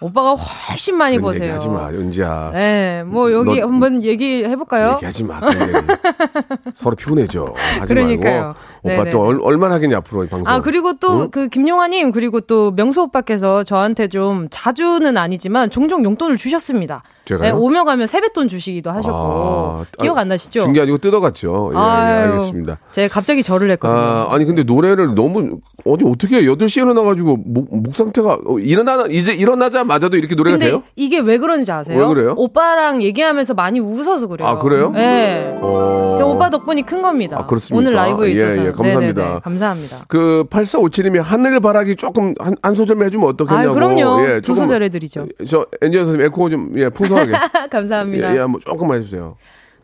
오빠가 0.00 0.34
훨씬 0.34 0.96
많이 0.96 1.18
버세요. 1.18 1.44
얘기하지 1.44 1.68
마, 1.70 1.88
은지야. 1.88 2.50
네, 2.52 3.02
뭐 3.06 3.32
여기 3.32 3.60
너- 3.60 3.68
한번 3.68 4.02
얘기해 4.02 4.54
볼까요? 4.56 4.94
얘기하지 4.96 5.24
마. 5.24 5.40
서로 6.74 6.94
피곤해져. 6.96 7.54
하지 7.80 7.94
그러니까요. 7.94 8.42
말고. 8.42 8.58
오빠 8.82 8.96
네네. 8.96 9.10
또 9.10 9.22
얼, 9.22 9.38
얼마나 9.42 9.76
하겠냐 9.76 9.96
앞으로 9.98 10.24
이 10.24 10.28
방송. 10.28 10.46
아 10.46 10.60
그리고 10.60 10.92
또 10.98 11.22
응? 11.22 11.30
그 11.30 11.48
김용화님 11.48 12.12
그리고 12.12 12.40
또 12.40 12.72
명수 12.72 13.00
오빠께서 13.02 13.62
저한테 13.62 14.08
좀 14.08 14.48
자주는 14.50 15.16
아니지만 15.16 15.70
종종 15.70 16.04
용돈을 16.04 16.36
주셨습니다. 16.36 17.02
제가요? 17.24 17.52
네, 17.52 17.58
오며 17.58 17.84
가며 17.84 18.06
세뱃돈 18.06 18.48
주시기도 18.48 18.90
하셨고 18.90 19.16
아, 19.16 19.84
기억 19.98 20.18
아, 20.18 20.20
안 20.20 20.28
나시죠? 20.28 20.60
준 20.60 20.72
게 20.74 20.80
아니고 20.82 20.98
뜯어갔죠. 20.98 21.70
예, 21.72 21.76
예, 21.76 21.80
아유, 21.80 22.32
알겠습니다. 22.32 22.78
제가 22.90 23.12
갑자기 23.12 23.42
절을 23.42 23.70
했거든요. 23.72 23.98
아, 23.98 24.26
아니 24.30 24.44
근데 24.44 24.62
노래를 24.62 25.14
너무 25.14 25.58
어디 25.86 26.04
어떻게 26.04 26.42
8시에 26.42 26.82
일어나가지고 26.82 27.38
목, 27.46 27.68
목 27.74 27.94
상태가 27.94 28.38
어, 28.46 28.58
일어나 28.58 29.04
이제 29.10 29.32
일어나자마자도 29.32 30.16
이렇게 30.16 30.34
노래가 30.34 30.58
근데 30.58 30.70
돼요? 30.72 30.82
이게 30.96 31.18
왜 31.18 31.38
그런지 31.38 31.70
아세요? 31.72 31.98
왜 31.98 32.06
그래요? 32.06 32.34
오빠랑 32.36 33.02
얘기하면서 33.02 33.54
많이 33.54 33.80
웃어서 33.80 34.26
그래요. 34.26 34.46
아, 34.48 34.58
그래요? 34.58 34.90
네. 34.90 35.56
어. 35.60 36.13
저 36.16 36.26
오빠 36.26 36.50
덕분이 36.50 36.82
큰 36.82 37.02
겁니다. 37.02 37.38
아, 37.40 37.46
그렇습니까? 37.46 37.78
오늘 37.80 37.96
라이브에 37.96 38.28
예, 38.28 38.32
있어서. 38.32 38.66
예, 38.66 38.70
감사합니다. 38.72 39.22
네네네, 39.22 39.40
감사합니다. 39.40 40.04
그 40.08 40.44
8457님이 40.50 41.20
하늘 41.20 41.60
바라기 41.60 41.96
조금 41.96 42.34
한, 42.38 42.56
한 42.62 42.74
소절만 42.74 43.06
해주면 43.06 43.28
어떻겠냐고. 43.28 43.70
아, 43.70 43.74
그럼요. 43.74 44.26
예, 44.26 44.40
두 44.40 44.54
소절 44.54 44.82
해드리죠. 44.82 45.26
저 45.48 45.66
엔지니어 45.82 46.04
선생님 46.04 46.26
에코 46.26 46.48
좀 46.50 46.72
예, 46.76 46.88
풍성하게. 46.88 47.32
감사합니다. 47.70 48.30
예, 48.30 48.36
예, 48.36 48.40
한번 48.40 48.60
조금만 48.60 48.98
해주세요. 48.98 49.36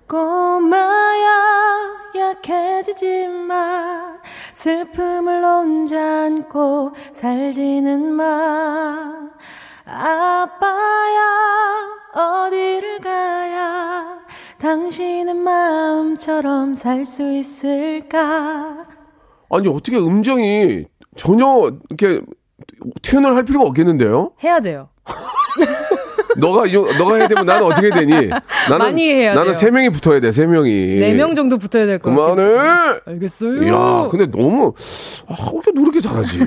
꼬마야 0.08 1.30
약해지지 2.16 3.28
마 3.28 4.18
슬픔을 4.54 5.44
혼자 5.44 6.24
안고 6.24 6.92
살지는 7.12 8.12
마 8.14 9.30
아빠야 9.86 11.20
어디를 12.12 13.00
가야 13.00 14.19
당신의 14.60 15.34
마음처럼 15.34 16.74
살 16.74 17.04
수 17.06 17.32
있을까 17.32 18.86
아니 19.50 19.68
어떻게 19.68 19.96
음정이 19.96 20.84
전혀 21.16 21.72
이렇게 21.88 22.22
튠을 23.02 23.34
할 23.34 23.44
필요가 23.44 23.66
없겠는데요? 23.66 24.32
해야 24.44 24.60
돼요. 24.60 24.90
너가 26.40 26.66
이 26.66 26.72
정- 26.72 26.84
너가 26.98 27.16
해야 27.16 27.28
되면 27.28 27.46
나는 27.46 27.66
어떻게 27.66 27.90
되니? 27.90 28.28
나는 28.68 28.78
많이 28.78 29.12
해야 29.12 29.34
나는. 29.34 29.54
세 29.54 29.70
명이 29.70 29.90
붙어야 29.90 30.20
돼. 30.20 30.32
세 30.32 30.46
명이. 30.46 30.96
네 30.98 31.12
명 31.14 31.34
정도 31.34 31.58
붙어야 31.58 31.86
될것 31.86 32.14
같아요. 32.16 32.34
그만해. 32.34 33.00
알겠어요. 33.06 33.68
야, 33.68 34.08
근데 34.10 34.26
너무 34.30 34.72
아, 35.28 35.34
어떻게 35.54 35.70
노력이 35.72 36.00
잘하지? 36.00 36.38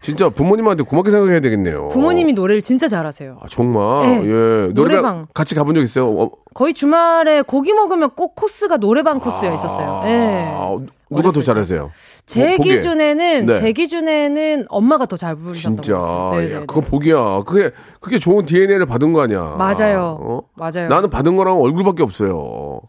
진짜 0.00 0.28
부모님한테 0.28 0.82
고맙게 0.84 1.10
생각해야 1.10 1.40
되겠네요. 1.40 1.88
부모님이 1.88 2.32
노래를 2.32 2.62
진짜 2.62 2.88
잘하세요. 2.88 3.38
아, 3.42 3.46
정말 3.48 4.06
네. 4.06 4.16
예 4.24 4.72
노래방 4.72 4.74
노래방. 4.74 5.26
같이 5.34 5.54
가본 5.54 5.74
적 5.74 5.82
있어요? 5.82 6.08
어, 6.10 6.30
거의 6.54 6.74
주말에 6.74 7.42
고기 7.42 7.72
먹으면 7.72 8.10
꼭 8.16 8.34
코스가 8.34 8.78
노래방 8.78 9.20
코스가 9.20 9.52
있었어요. 9.54 10.00
네. 10.04 10.48
아, 10.50 10.76
누가 11.10 11.30
더. 11.30 11.40
잘하세요? 11.40 11.90
제 12.26 12.46
뭐, 12.48 12.56
보기에. 12.58 12.76
기준에는 12.76 13.46
네. 13.46 13.52
제 13.54 13.72
기준에는 13.72 14.66
엄마가 14.68 15.06
더 15.06 15.16
잘 15.16 15.34
부르셨던 15.36 15.82
진짜 15.82 15.98
것 15.98 16.06
같아요. 16.06 16.54
야. 16.54 16.60
그건 16.60 16.84
복이야. 16.84 17.40
그게 17.46 17.70
그게 18.00 18.18
좋은 18.18 18.44
DNA를 18.46 18.86
받은 18.86 19.12
거 19.12 19.22
아니야? 19.22 19.56
맞아요. 19.58 20.18
어? 20.20 20.40
맞아요. 20.54 20.88
나는 20.88 21.10
받은 21.10 21.36
거랑 21.36 21.60
얼굴밖에 21.60 22.02
없어요. 22.02 22.80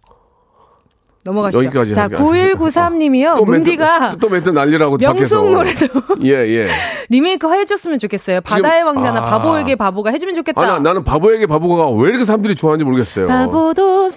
넘어가시죠. 1.25 1.63
여기까지 1.65 1.93
자, 1.93 2.03
하게. 2.03 2.15
9193님이요. 2.15 3.35
또 3.35 3.43
문디가 3.45 3.99
멘트, 3.99 4.17
또 4.19 4.29
멘트 4.29 4.49
난리라고. 4.49 4.97
명숙 4.97 5.51
노래도 5.51 5.87
예 6.23 6.29
예. 6.47 6.69
리메이크 7.09 7.51
해줬으면 7.51 7.99
좋겠어요. 7.99 8.39
바다의 8.41 8.83
왕자나 8.83 9.19
아. 9.19 9.25
바보에게 9.25 9.75
바보가 9.75 10.11
해주면 10.11 10.33
좋겠다. 10.35 10.61
아, 10.61 10.65
나, 10.65 10.79
나는 10.79 11.03
바보에게 11.03 11.45
바보가 11.45 11.89
왜 11.91 12.09
이렇게 12.09 12.23
사람들이 12.23 12.55
좋아하는지 12.55 12.85
모르겠어요. 12.85 13.27
바보도 13.27 14.09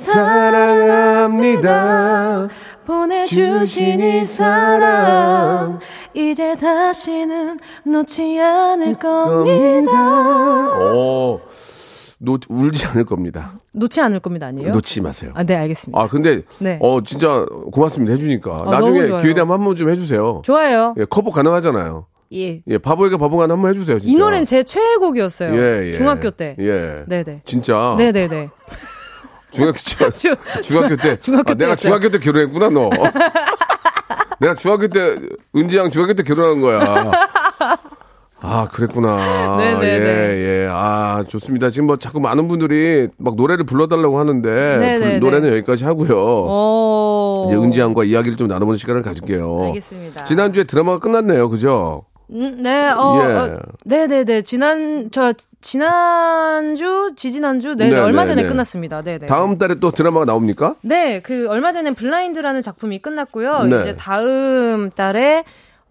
사랑합니다. 1.02 2.48
보내주신 2.86 4.00
이 4.00 4.26
사람 4.26 5.78
이제 6.14 6.56
다시는 6.56 7.58
놓지 7.84 8.40
않을 8.40 8.94
겁니다 8.94 9.92
어, 10.78 11.40
놓, 12.18 12.40
울지 12.48 12.86
않을 12.86 13.04
겁니다. 13.04 13.58
놓지 13.72 14.00
않을 14.00 14.20
겁니다, 14.20 14.46
아니에요? 14.46 14.70
놓지 14.72 15.00
마세요. 15.00 15.32
아, 15.34 15.42
네, 15.42 15.56
알겠습니다. 15.56 16.00
아, 16.00 16.06
근데, 16.06 16.42
네. 16.58 16.78
어, 16.80 17.00
진짜 17.02 17.44
고맙습니다. 17.72 18.12
해주니까. 18.14 18.50
너무 18.58 18.70
나중에. 18.70 19.16
기회 19.22 19.34
되면 19.34 19.50
한 19.50 19.64
번 19.64 19.74
좀 19.76 19.90
해주세요. 19.90 20.42
좋아요. 20.44 20.94
예, 20.98 21.04
커버 21.04 21.30
가능하잖아요. 21.32 22.06
예. 22.34 22.62
예, 22.68 22.78
바보에게 22.78 23.16
바보가 23.16 23.44
한번 23.48 23.70
해주세요. 23.70 23.98
진짜. 23.98 24.12
이 24.12 24.16
노래는 24.16 24.44
제 24.44 24.62
최애곡이었어요. 24.62 25.52
예, 25.54 25.88
예. 25.88 25.92
중학교 25.94 26.30
때. 26.30 26.54
예. 26.60 27.04
네네. 27.08 27.42
진짜. 27.44 27.94
네네네. 27.98 28.48
중학교, 29.52 29.76
중, 29.78 30.10
주- 30.16 30.36
중학교 30.62 30.96
때. 30.96 31.18
중학교 31.18 31.52
아, 31.52 31.54
내가. 31.54 31.74
중학교 31.74 32.08
때 32.08 32.18
결혼했구나, 32.18 32.70
너. 32.70 32.90
내가 34.40 34.54
중학교 34.54 34.88
때, 34.88 35.16
은지양 35.54 35.90
중학교 35.90 36.14
때 36.14 36.22
결혼한 36.22 36.60
거야. 36.60 37.12
아, 38.44 38.66
그랬구나. 38.72 39.56
네네네. 39.58 39.86
예, 39.86 40.64
예. 40.64 40.68
아, 40.68 41.22
좋습니다. 41.28 41.70
지금 41.70 41.86
뭐 41.86 41.96
자꾸 41.96 42.18
많은 42.18 42.48
분들이 42.48 43.06
막 43.18 43.36
노래를 43.36 43.64
불러달라고 43.64 44.18
하는데. 44.18 44.96
불- 44.98 45.20
노래는 45.20 45.48
여기까지 45.50 45.84
하고요. 45.84 46.14
어. 46.16 47.46
이제 47.48 47.56
은지양과 47.56 48.02
이야기를 48.02 48.36
좀 48.36 48.48
나눠보는 48.48 48.78
시간을 48.78 49.02
가질게요. 49.02 49.62
알겠습니다. 49.66 50.24
지난주에 50.24 50.64
드라마가 50.64 50.98
끝났네요. 50.98 51.48
그죠? 51.50 52.04
음, 52.32 52.62
네, 52.62 52.88
어, 52.88 53.20
예. 53.20 53.32
어, 53.34 53.58
네 53.84 54.06
네 54.06 54.24
네. 54.24 54.42
지난, 54.42 55.10
저, 55.12 55.32
지난주, 55.60 57.12
지지난주, 57.16 57.74
네, 57.76 57.88
네, 57.90 57.98
얼마 57.98 58.22
네, 58.22 58.28
전에 58.28 58.42
네. 58.42 58.48
끝났습니다. 58.48 59.02
네 59.02 59.18
네. 59.18 59.26
다음 59.26 59.58
달에 59.58 59.76
또 59.80 59.90
드라마가 59.90 60.24
나옵니까? 60.24 60.76
네, 60.82 61.20
그, 61.20 61.46
얼마 61.48 61.72
전에 61.72 61.92
블라인드라는 61.92 62.62
작품이 62.62 63.00
끝났고요. 63.00 63.64
네. 63.64 63.80
이제 63.80 63.96
다음 63.96 64.90
달에, 64.90 65.44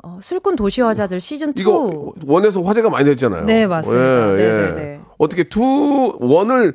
어, 0.03 0.19
술꾼 0.21 0.55
도시여자들 0.55 1.19
시즌 1.19 1.49
2. 1.49 1.61
이거 1.61 2.11
one에서 2.25 2.61
화제가 2.61 2.89
많이 2.89 3.05
됐잖아요. 3.05 3.45
네, 3.45 3.67
맞습니다. 3.67 4.25
네, 4.33 4.35
네, 4.35 4.73
네. 4.73 4.99
어떻게 5.19 5.43
two 5.43 6.15
one을 6.19 6.73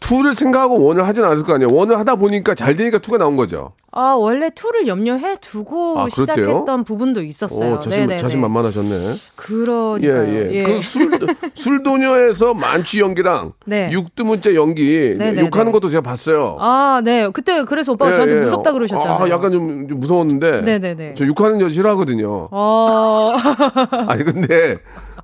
two를 0.00 0.34
생각하고 0.34 0.82
one을 0.82 1.06
하진 1.06 1.24
않을 1.24 1.44
거 1.44 1.54
아니에요. 1.54 1.70
one을 1.72 1.98
하다 1.98 2.16
보니까 2.16 2.54
잘 2.54 2.74
되니까 2.74 2.98
two가 2.98 3.18
나온 3.18 3.36
거죠. 3.36 3.72
아, 3.92 4.14
원래 4.14 4.48
2를 4.48 4.86
염두해 4.86 5.36
두고 5.40 6.00
아? 6.00 6.08
시작했던 6.08 6.84
부분도 6.84 7.22
있었어요. 7.22 7.74
오, 7.74 7.80
자신, 7.80 8.00
네네네. 8.00 8.18
자신만만하셨네. 8.20 9.14
그러니까요. 9.36 10.28
예, 10.28 10.50
예. 10.52 10.62
그 10.62 10.80
술, 10.80 11.10
술도녀에서 11.54 12.54
만취 12.54 13.00
연기랑 13.00 13.52
네. 13.66 13.90
육두문자 13.92 14.54
연기 14.54 15.14
네, 15.18 15.32
네, 15.32 15.42
욕하는 15.42 15.66
네. 15.66 15.72
것도 15.72 15.88
제가 15.88 16.00
봤어요. 16.02 16.56
아, 16.60 17.02
네. 17.04 17.28
그때 17.30 17.64
그래서 17.64 17.92
오빠가 17.92 18.12
예, 18.12 18.14
저한테 18.14 18.36
예. 18.36 18.40
무섭다 18.40 18.72
그러셨잖아요. 18.72 19.24
아, 19.24 19.28
약간 19.28 19.52
좀, 19.52 19.86
좀 19.88 20.00
무서웠는데. 20.00 20.62
네네네. 20.62 21.14
저 21.14 21.26
욕하는 21.26 21.60
여자 21.60 21.74
싫어하거든요. 21.74 22.48
어. 22.50 23.34
아니, 24.08 24.24
근데, 24.24 24.78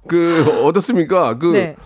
그, 0.07 0.63
어떻습니까? 0.65 1.39
그, 1.39 1.47
네. 1.53 1.77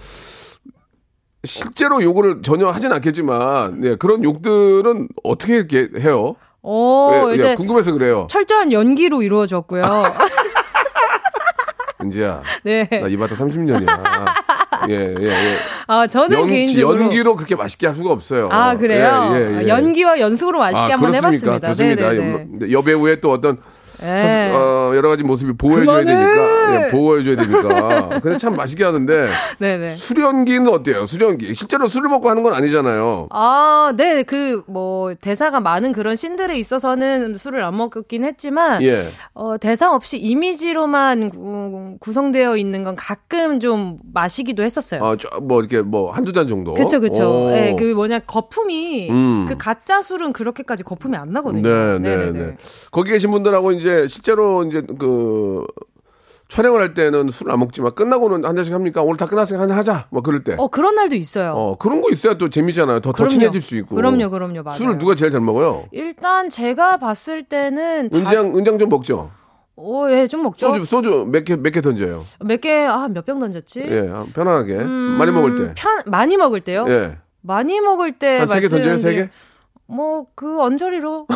실제로 1.44 2.02
욕을 2.02 2.42
전혀 2.42 2.68
하진 2.68 2.92
않겠지만, 2.92 3.80
네, 3.80 3.96
그런 3.96 4.22
욕들은 4.24 5.08
어떻게 5.24 5.56
이렇게 5.56 5.88
해요? 5.98 6.36
어, 6.62 7.10
예, 7.26 7.30
예, 7.30 7.34
이제 7.34 7.54
궁금해서 7.54 7.92
그래요. 7.92 8.26
철저한 8.30 8.72
연기로 8.72 9.22
이루어졌고요. 9.22 9.82
은지야, 12.02 12.42
네. 12.64 12.88
나이 12.90 13.16
바다 13.16 13.34
30년이야. 13.34 13.86
예, 14.88 15.14
예, 15.18 15.26
예. 15.26 15.56
아, 15.86 16.06
저는 16.06 16.38
연, 16.40 16.46
개인적으로 16.48 17.02
연기로 17.02 17.36
그렇게 17.36 17.54
맛있게 17.54 17.86
할 17.86 17.94
수가 17.94 18.10
없어요. 18.10 18.48
아, 18.50 18.74
그래요? 18.76 19.32
예, 19.34 19.38
예, 19.58 19.62
예. 19.64 19.68
연기와 19.68 20.18
연습으로 20.18 20.58
맛있게 20.58 20.92
아, 20.92 20.96
한번 20.96 21.12
그렇습니까? 21.12 21.52
해봤습니다. 21.54 21.68
좋습니다. 21.68 22.66
여- 22.66 22.70
여배우의 22.78 23.20
또 23.20 23.32
어떤 23.32 23.58
예. 24.02 24.18
사- 24.18 24.50
어, 24.58 24.92
여러 24.96 25.08
가지 25.08 25.22
모습이 25.24 25.52
보호해줘야! 25.52 26.04
되니까. 26.04 26.86
예, 26.86 26.90
보호해줘야 26.90 27.36
되니까. 27.36 28.20
근데 28.20 28.36
참 28.38 28.56
맛있게 28.56 28.84
하는데. 28.84 29.28
수련기는 29.94 30.68
어때요? 30.68 31.06
수련기. 31.06 31.54
실제로 31.54 31.86
술을 31.86 32.08
먹고 32.08 32.28
하는 32.30 32.42
건 32.42 32.54
아니잖아요. 32.54 33.28
아, 33.30 33.92
네, 33.96 34.22
그, 34.22 34.62
뭐, 34.66 35.14
대사가 35.14 35.60
많은 35.60 35.92
그런 35.92 36.16
씬들에 36.16 36.56
있어서는 36.58 37.36
술을 37.36 37.62
안 37.62 37.76
먹긴 37.76 38.24
했지만, 38.24 38.82
예. 38.82 39.02
어, 39.34 39.56
대사 39.58 39.92
없이 39.92 40.18
이미지로만 40.18 41.30
구, 41.30 41.96
구성되어 42.00 42.56
있는 42.56 42.84
건 42.84 42.96
가끔 42.96 43.60
좀 43.60 43.98
마시기도 44.12 44.62
했었어요. 44.62 45.04
아, 45.04 45.16
저, 45.18 45.28
뭐, 45.40 45.60
이렇게 45.60 45.82
뭐, 45.82 46.10
한두 46.12 46.32
잔 46.32 46.48
정도. 46.48 46.74
그쵸, 46.74 47.00
그쵸. 47.00 47.48
오. 47.48 47.52
예, 47.52 47.74
그 47.78 47.84
뭐냐, 47.84 48.20
거품이, 48.20 49.10
음. 49.10 49.46
그 49.48 49.56
가짜 49.56 50.00
술은 50.00 50.32
그렇게까지 50.32 50.82
거품이 50.84 51.16
안 51.16 51.30
나거든요. 51.32 51.62
네, 51.62 51.98
네. 51.98 52.30
네. 52.32 52.56
거기 52.90 53.10
계신 53.10 53.30
분들하고 53.30 53.72
이제 53.72 53.89
실제로 54.08 54.64
이제 54.64 54.82
그 54.98 55.64
촬영을 56.48 56.80
할 56.80 56.94
때는 56.94 57.28
술을 57.30 57.52
안 57.52 57.60
먹지만 57.60 57.94
끝나고는 57.94 58.44
한 58.44 58.56
잔씩 58.56 58.74
합니까? 58.74 59.02
오늘 59.02 59.16
다 59.16 59.26
끝났으니까 59.26 59.62
한 59.62 59.68
잔 59.68 59.78
하자. 59.78 60.06
뭐 60.10 60.20
그럴 60.20 60.42
때. 60.42 60.56
어, 60.58 60.66
그런 60.68 60.96
날도 60.96 61.14
있어요. 61.14 61.52
어, 61.52 61.76
그런 61.78 62.00
거 62.00 62.10
있어야 62.10 62.34
또 62.38 62.50
재미잖아요. 62.50 62.98
더, 63.00 63.10
더 63.12 63.16
그럼요. 63.16 63.30
친해질 63.30 63.60
수 63.60 63.76
있고. 63.76 63.94
그럼요, 63.94 64.30
그럼요, 64.30 64.62
맞아요. 64.64 64.76
술을 64.78 64.98
누가 64.98 65.14
제일 65.14 65.30
잘 65.30 65.40
먹어요? 65.40 65.84
일단 65.92 66.48
제가 66.48 66.98
봤을 66.98 67.44
때는 67.44 68.10
다- 68.10 68.16
은장, 68.18 68.56
은장 68.56 68.78
좀 68.78 68.88
먹죠? 68.88 69.30
어, 69.76 70.06
예, 70.10 70.26
좀 70.26 70.42
먹죠. 70.42 70.66
소주, 70.74 70.84
소주 70.84 71.26
몇 71.30 71.44
개, 71.44 71.54
몇 71.56 71.70
개 71.70 71.80
던져요? 71.80 72.20
몇 72.40 72.60
개, 72.60 72.84
아, 72.84 73.08
몇 73.08 73.24
병 73.24 73.38
던졌지? 73.38 73.80
예, 73.82 74.10
편안하게. 74.34 74.74
많이 74.84 75.30
먹을 75.30 75.54
때. 75.54 75.62
음, 75.62 75.72
편, 75.76 76.02
많이 76.06 76.36
먹을 76.36 76.60
때요? 76.62 76.84
예. 76.88 77.16
많이 77.42 77.80
먹을 77.80 78.18
때. 78.18 78.38
한세개 78.38 78.66
던져요, 78.68 78.98
세 78.98 79.14
개? 79.14 79.30
뭐, 79.90 80.26
그 80.34 80.60
언저리로. 80.62 81.26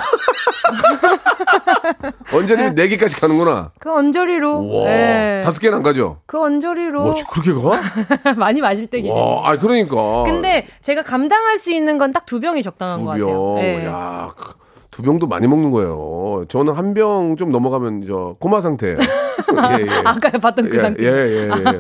언제는 2.33 2.75
네 2.75 2.89
개까지 2.89 3.21
가는구나. 3.21 3.73
그 3.81 3.93
언저리로. 3.93 4.69
와. 4.83 4.91
예. 4.91 5.43
다섯 5.45 5.59
개는 5.59 5.79
안 5.79 5.83
가죠? 5.83 6.19
그 6.27 6.41
언저리로. 6.41 7.03
뭐, 7.03 7.15
그렇게 7.31 7.53
가? 7.53 8.35
많이 8.37 8.61
마실 8.61 8.87
때 8.87 9.01
계세요. 9.01 9.21
와, 9.21 9.51
아, 9.51 9.59
그러니까. 9.59 10.23
근데 10.25 10.67
제가 10.83 11.03
감당할 11.03 11.59
수 11.59 11.73
있는 11.73 11.99
건 11.99 12.13
딱 12.13 12.25
두 12.27 12.39
병이 12.41 12.63
적당한 12.63 13.01
두것 13.01 13.19
같아요. 13.19 13.55
병. 13.55 13.59
예. 13.65 13.85
야, 13.87 14.33
그, 14.37 14.53
두 14.95 15.03
병도 15.03 15.27
많이 15.27 15.49
먹는 15.49 15.71
거예요. 15.73 16.45
저는 16.49 16.73
한 16.75 16.95
병 16.95 17.35
좀 17.37 17.51
넘어가면 17.51 18.05
저 18.07 18.37
코마 18.39 18.61
상태예요. 18.61 18.95
예, 19.81 19.83
예. 19.87 19.91
아까 20.05 20.31
봤던 20.31 20.69
그 20.69 20.77
예, 20.77 20.81
상태. 20.81 21.05
예, 21.05 21.09
예, 21.11 21.49
예. 21.51 21.79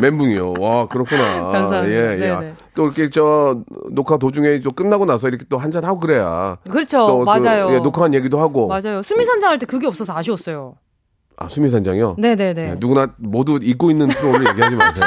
멘붕이요. 0.00 0.54
와, 0.58 0.86
그렇구나. 0.88 1.50
감사합니다. 1.52 1.86
예, 1.90 2.12
예. 2.12 2.16
네네. 2.16 2.52
또 2.74 2.84
이렇게 2.86 3.10
저 3.10 3.58
녹화 3.90 4.16
도중에 4.16 4.60
또 4.60 4.70
끝나고 4.72 5.04
나서 5.04 5.28
이렇게 5.28 5.44
또 5.50 5.58
한잔 5.58 5.84
하고 5.84 6.00
그래야. 6.00 6.56
그렇죠. 6.70 6.98
또, 7.06 7.06
또, 7.18 7.24
맞아요. 7.24 7.70
예, 7.74 7.80
녹화한 7.80 8.14
얘기도 8.14 8.40
하고. 8.40 8.66
맞아요. 8.68 9.02
수미선장 9.02 9.50
할 9.50 9.58
때 9.58 9.66
그게 9.66 9.86
없어서 9.86 10.16
아쉬웠어요. 10.16 10.74
아, 11.36 11.48
수미산장이요? 11.48 12.16
네네네. 12.18 12.70
예, 12.70 12.76
누구나 12.78 13.08
모두 13.16 13.58
잊고 13.60 13.90
있는 13.90 14.06
프로를 14.06 14.46
얘기하지 14.50 14.76
마세요. 14.76 15.04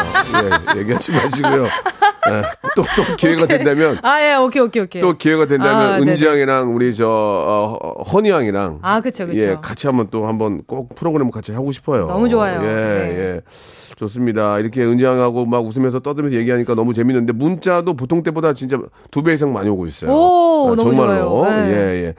예, 0.76 0.80
얘기하지 0.82 1.12
마시고요. 1.14 1.64
예, 1.64 2.42
또, 2.76 2.84
또 2.98 3.16
기회가 3.16 3.48
된다면, 3.48 3.98
아, 4.04 4.22
예, 4.22 4.36
오케이, 4.36 4.62
오케이, 4.62 4.84
오케이. 4.84 5.02
또 5.02 5.18
기회가 5.18 5.46
된다면, 5.46 5.94
아. 5.94 5.98
은지양이랑 6.00 6.76
우리 6.76 6.94
저, 6.94 7.08
어, 7.08 8.04
허니양이랑. 8.04 8.80
아, 8.82 9.00
그쵸, 9.00 9.26
그쵸. 9.26 9.40
예, 9.40 9.58
같이 9.62 9.88
한번 9.88 10.08
또 10.12 10.28
한번 10.28 10.64
꼭 10.68 10.94
프로그램 10.96 11.32
같이 11.32 11.54
하고 11.54 11.72
싶어요. 11.72 12.08
너무 12.08 12.28
좋아요. 12.28 12.60
예, 12.62 12.68
네. 12.68 13.20
예. 13.20 13.42
좋습니다. 13.98 14.60
이렇게 14.60 14.84
은지양하고 14.84 15.48
막 15.48 15.66
웃으면서 15.66 16.00
떠들면서 16.02 16.38
얘기하니까 16.38 16.76
너무 16.76 16.94
재밌는데 16.94 17.34
문자도 17.34 17.96
보통 17.96 18.22
때보다 18.24 18.54
진짜 18.54 18.78
두 19.12 19.24
배 19.24 19.34
이상 19.34 19.52
많이 19.52 19.70
오고 19.70 19.88
있어요. 19.88 20.12
오, 20.12 20.70
아, 20.72 20.76
너무 20.76 20.92
정말로. 20.92 21.30
좋아요. 21.30 21.52
네. 21.66 21.72
예, 21.72 22.06
예. 22.06 22.14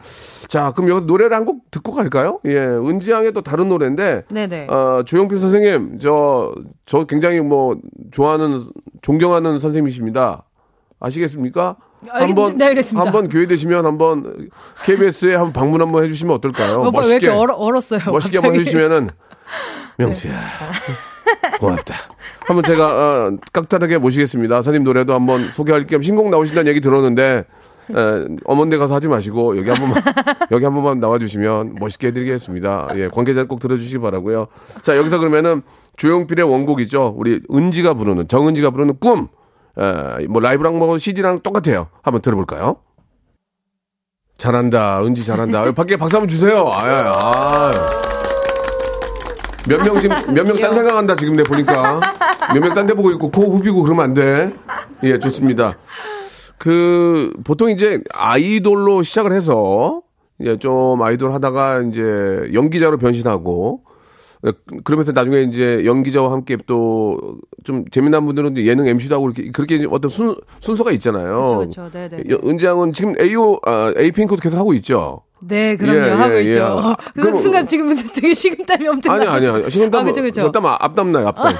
자, 0.48 0.72
그럼 0.74 0.90
여기서 0.90 1.06
노래를 1.06 1.34
한 1.36 1.44
곡 1.46 1.70
듣고 1.70 1.92
갈까요? 1.94 2.40
예, 2.46 2.56
은지양의 2.58 3.32
또 3.32 3.42
다른 3.42 3.68
노래인데 3.68 4.24
네네. 4.28 4.66
어, 4.68 5.02
조용필 5.06 5.38
선생님, 5.38 5.98
저, 6.00 6.52
저 6.84 7.04
굉장히 7.04 7.40
뭐, 7.40 7.76
좋아하는, 8.10 8.64
존경하는 9.00 9.58
선생님이십니다. 9.60 10.44
아시겠습니까? 11.00 11.76
한번, 12.08 12.58
네. 12.58 12.74
한번 12.94 13.28
교회 13.28 13.46
되시면 13.46 13.86
한번 13.86 14.48
KBS에 14.84 15.34
한번 15.36 15.52
방문 15.52 15.80
한번 15.80 16.02
해주시면 16.04 16.34
어떨까요? 16.34 16.90
이렇게 17.06 17.28
얼어, 17.28 17.54
얼었어요? 17.54 18.00
멋있게 18.06 18.36
갑자기? 18.36 18.36
한번 18.38 18.54
해주시면은, 18.60 19.10
명수야. 19.96 20.32
고맙다. 21.60 21.94
한번 22.46 22.64
제가, 22.64 22.86
어, 23.26 23.36
깍듯하게 23.52 23.98
모시겠습니다. 23.98 24.56
선생님 24.56 24.84
노래도 24.84 25.14
한번 25.14 25.50
소개할 25.50 25.86
겸 25.86 26.02
신곡 26.02 26.30
나오신다는 26.30 26.68
얘기 26.70 26.80
들었는데, 26.80 27.44
에, 27.90 28.26
어먼데 28.44 28.76
가서 28.78 28.94
하지 28.94 29.08
마시고, 29.08 29.56
여기 29.58 29.70
한 29.70 29.78
번만, 29.78 30.02
여기 30.50 30.64
한 30.64 30.74
번만 30.74 31.00
나와주시면 31.00 31.76
멋있게 31.80 32.08
해드리겠습니다. 32.08 32.88
예, 32.96 33.08
관계자 33.08 33.44
꼭 33.44 33.60
들어주시기 33.60 33.98
바라고요 33.98 34.48
자, 34.82 34.96
여기서 34.96 35.18
그러면은 35.18 35.62
조용필의 35.96 36.48
원곡이죠. 36.48 37.14
우리 37.16 37.40
은지가 37.52 37.94
부르는, 37.94 38.28
정은지가 38.28 38.70
부르는 38.70 38.98
꿈. 38.98 39.28
에, 39.78 40.26
뭐 40.26 40.40
라이브랑 40.40 40.78
뭐 40.78 40.98
CD랑 40.98 41.40
똑같아요. 41.40 41.88
한번 42.02 42.22
들어볼까요? 42.22 42.76
잘한다. 44.38 45.02
은지 45.02 45.24
잘한다. 45.24 45.72
밖에 45.72 45.96
박수 45.96 46.16
한번 46.16 46.28
주세요. 46.28 46.68
아, 46.68 46.84
아. 46.84 48.07
몇 49.68 49.82
명 49.84 50.00
지금 50.00 50.16
몇 50.34 50.44
명 50.46 50.56
딴 50.56 50.74
생각한다 50.74 51.16
지금 51.16 51.36
내 51.36 51.42
보니까 51.42 52.00
몇 52.54 52.60
명 52.62 52.74
딴 52.74 52.86
데 52.86 52.94
보고 52.94 53.10
있고 53.12 53.30
코 53.30 53.42
후비고 53.44 53.82
그러면 53.82 54.04
안 54.04 54.14
돼. 54.14 54.52
예, 55.04 55.18
좋습니다. 55.18 55.76
그 56.58 57.32
보통 57.44 57.70
이제 57.70 58.00
아이돌로 58.14 59.02
시작을 59.02 59.32
해서 59.32 60.02
이제 60.40 60.56
좀 60.58 61.00
아이돌 61.02 61.32
하다가 61.32 61.82
이제 61.82 62.48
연기자로 62.52 62.96
변신하고 62.98 63.82
예, 64.46 64.52
그러면서 64.84 65.12
나중에 65.12 65.42
이제 65.42 65.82
연기자와 65.84 66.32
함께 66.32 66.56
또 66.66 67.18
좀 67.64 67.84
재미난 67.90 68.24
분들은 68.24 68.56
예능 68.58 68.86
MC도 68.86 69.14
하고 69.16 69.26
이렇게 69.30 69.50
그렇게 69.50 69.84
어떤 69.90 70.08
순 70.08 70.34
순서가 70.60 70.90
있잖아요. 70.92 71.42
그쵸, 71.42 71.58
그쵸. 71.58 71.90
네네. 71.90 72.22
여- 72.30 72.38
은지양은 72.42 72.92
지금 72.94 73.14
AO 73.20 73.58
아, 73.66 73.92
에이핑크도 73.96 74.40
계속 74.40 74.56
하고 74.56 74.72
있죠. 74.74 75.20
네, 75.40 75.76
그럼요. 75.76 75.98
예, 76.06 76.10
하고 76.10 76.34
예, 76.36 76.42
있죠. 76.42 76.58
예. 76.58 76.94
그 77.14 77.20
그럼- 77.22 77.38
순간 77.38 77.66
지금 77.66 77.94
되게 78.14 78.34
식은땀이 78.34 78.88
엄청 78.88 79.14
아니 79.14 79.24
나셨어요. 79.24 79.52
아니 79.54 79.62
아니. 79.62 79.70
식은땀 79.70 80.00
아, 80.00 80.04
그쵸, 80.04 80.22
그쵸. 80.22 80.50
땀 80.52 80.66
앞담 80.66 81.12
나요 81.12 81.28
앞담. 81.28 81.52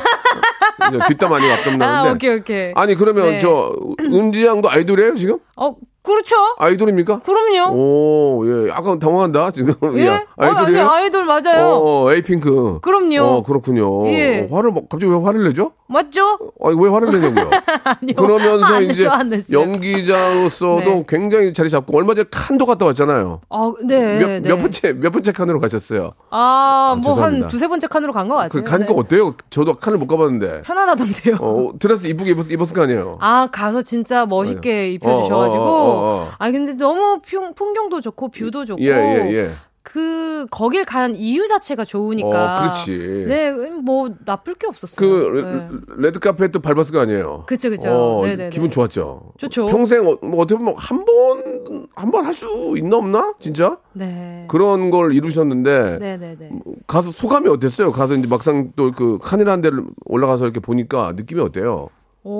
뒷담 1.09 1.33
아니고 1.33 1.53
앞담 1.53 1.79
나는데. 1.79 2.09
아, 2.09 2.12
오케이, 2.12 2.31
오케이. 2.38 2.73
아니 2.75 2.95
그러면 2.95 3.27
네. 3.27 3.38
저 3.41 3.73
은지 4.01 4.47
양도 4.47 4.71
아이돌이에요 4.71 5.17
지금? 5.17 5.38
어, 5.57 5.75
그렇죠. 6.03 6.37
아이돌입니까? 6.59 7.21
그럼요. 7.21 7.73
오, 7.77 8.45
예, 8.47 8.69
약간 8.71 8.99
당황한다 8.99 9.51
지금. 9.51 9.75
예? 9.99 10.07
야, 10.09 10.25
어, 10.37 10.45
아니? 10.45 10.79
아이돌 10.79 11.25
맞아요. 11.25 11.81
어, 11.85 12.12
에이핑크. 12.12 12.79
그럼요. 12.81 13.21
어, 13.23 13.43
그렇군요. 13.43 14.09
예. 14.09 14.47
어, 14.51 14.57
화를 14.57 14.71
뭐- 14.71 14.85
갑자기 14.88 15.11
왜 15.12 15.19
화를 15.19 15.45
내죠? 15.45 15.73
맞죠? 15.88 16.38
아니 16.64 16.77
왜 16.79 16.88
화를 16.90 17.11
내냐고요? 17.11 17.51
아니요. 17.85 18.14
그러면서 18.16 18.64
안 18.66 18.83
이제 18.85 19.09
안. 19.09 19.33
연기자로서도 19.51 20.81
네. 20.85 21.05
굉장히 21.09 21.53
자리 21.53 21.70
잡고 21.70 21.96
얼마 21.96 22.14
전에 22.14 22.27
칸도 22.31 22.66
갔다 22.66 22.85
왔잖아요. 22.85 23.40
아, 23.48 23.72
네. 23.85 24.18
몇, 24.18 24.27
네. 24.27 24.40
몇 24.40 24.59
번째 24.59 24.92
몇 24.92 25.11
번째 25.11 25.33
칸으로 25.33 25.61
가셨어요? 25.61 26.12
아, 26.31 26.94
뭐 27.03 27.12
죄송합니다. 27.14 27.46
한 27.46 27.51
두세 27.51 27.68
번째 27.68 27.87
칸으로 27.87 28.12
간 28.12 28.29
것 28.29 28.35
같아요. 28.35 28.48
그 28.51 28.62
가니까 28.62 28.92
네. 28.92 28.98
어때요? 28.98 29.35
저도 29.51 29.74
칸을 29.74 29.98
못 29.98 30.07
가봤는데. 30.07 30.62
편안하던데요. 30.62 31.37
어, 31.40 31.72
드레스 31.79 32.07
이쁘게 32.07 32.33
입었, 32.33 32.51
입었을 32.51 32.74
거 32.77 32.83
아니에요? 32.83 33.16
아, 33.20 33.48
가서 33.51 33.81
진짜 33.83 34.27
멋있게 34.27 34.90
입혀주셔가지고. 34.90 35.62
어, 35.62 35.66
어, 35.66 35.90
어, 35.90 36.22
어. 36.24 36.29
아니, 36.38 36.53
근데 36.53 36.74
너무 36.74 37.20
풍, 37.27 37.55
풍경도 37.55 38.01
좋고, 38.03 38.29
view도 38.29 38.64
좋고. 38.66 38.83
예, 38.83 38.88
예, 38.90 39.33
예. 39.35 39.51
그, 39.83 40.47
거길 40.51 40.85
간 40.85 41.14
이유 41.17 41.49
자체가 41.49 41.85
좋으니까. 41.85 42.29
어, 42.29 42.59
그렇지. 42.61 43.25
네, 43.27 43.51
뭐, 43.53 44.11
나쁠 44.25 44.55
게 44.55 44.67
없었어요. 44.67 44.97
그 44.99 45.41
네. 45.41 45.97
레- 45.97 46.09
레드 46.09 46.19
카펫도 46.19 46.61
밟았을 46.61 46.93
거 46.93 47.01
아니에요? 47.01 47.45
그쵸, 47.47 47.71
그쵸. 47.71 47.91
어, 47.91 48.23
네네네. 48.27 48.51
기분 48.51 48.71
좋았죠. 48.71 49.33
좋죠. 49.38 49.67
평생 49.67 50.07
어, 50.07 50.19
뭐 50.23 50.43
어떻게 50.43 50.59
보면 50.59 50.75
한 50.77 51.05
번 51.05 51.88
한 51.95 52.11
번 52.11 52.25
할 52.25 52.33
수 52.35 52.75
있나 52.77 52.97
없나 52.97 53.35
진짜 53.41 53.79
네. 53.93 54.45
그런 54.49 54.91
걸 54.91 55.12
이루셨는데 55.14 55.99
네네네. 55.99 56.51
가서 56.87 57.11
소감이 57.11 57.49
어땠어요? 57.49 57.91
가서 57.93 58.14
이제 58.14 58.27
막상 58.29 58.71
또 58.77 58.97
그 58.97 59.18
칸이라는 59.23 59.62
데를 59.62 59.85
올라가서 60.05 60.45
이렇게 60.45 60.61
보니까 60.61 61.12
느낌이 61.17 61.41
어때요? 61.41 61.88
오. 62.25 62.31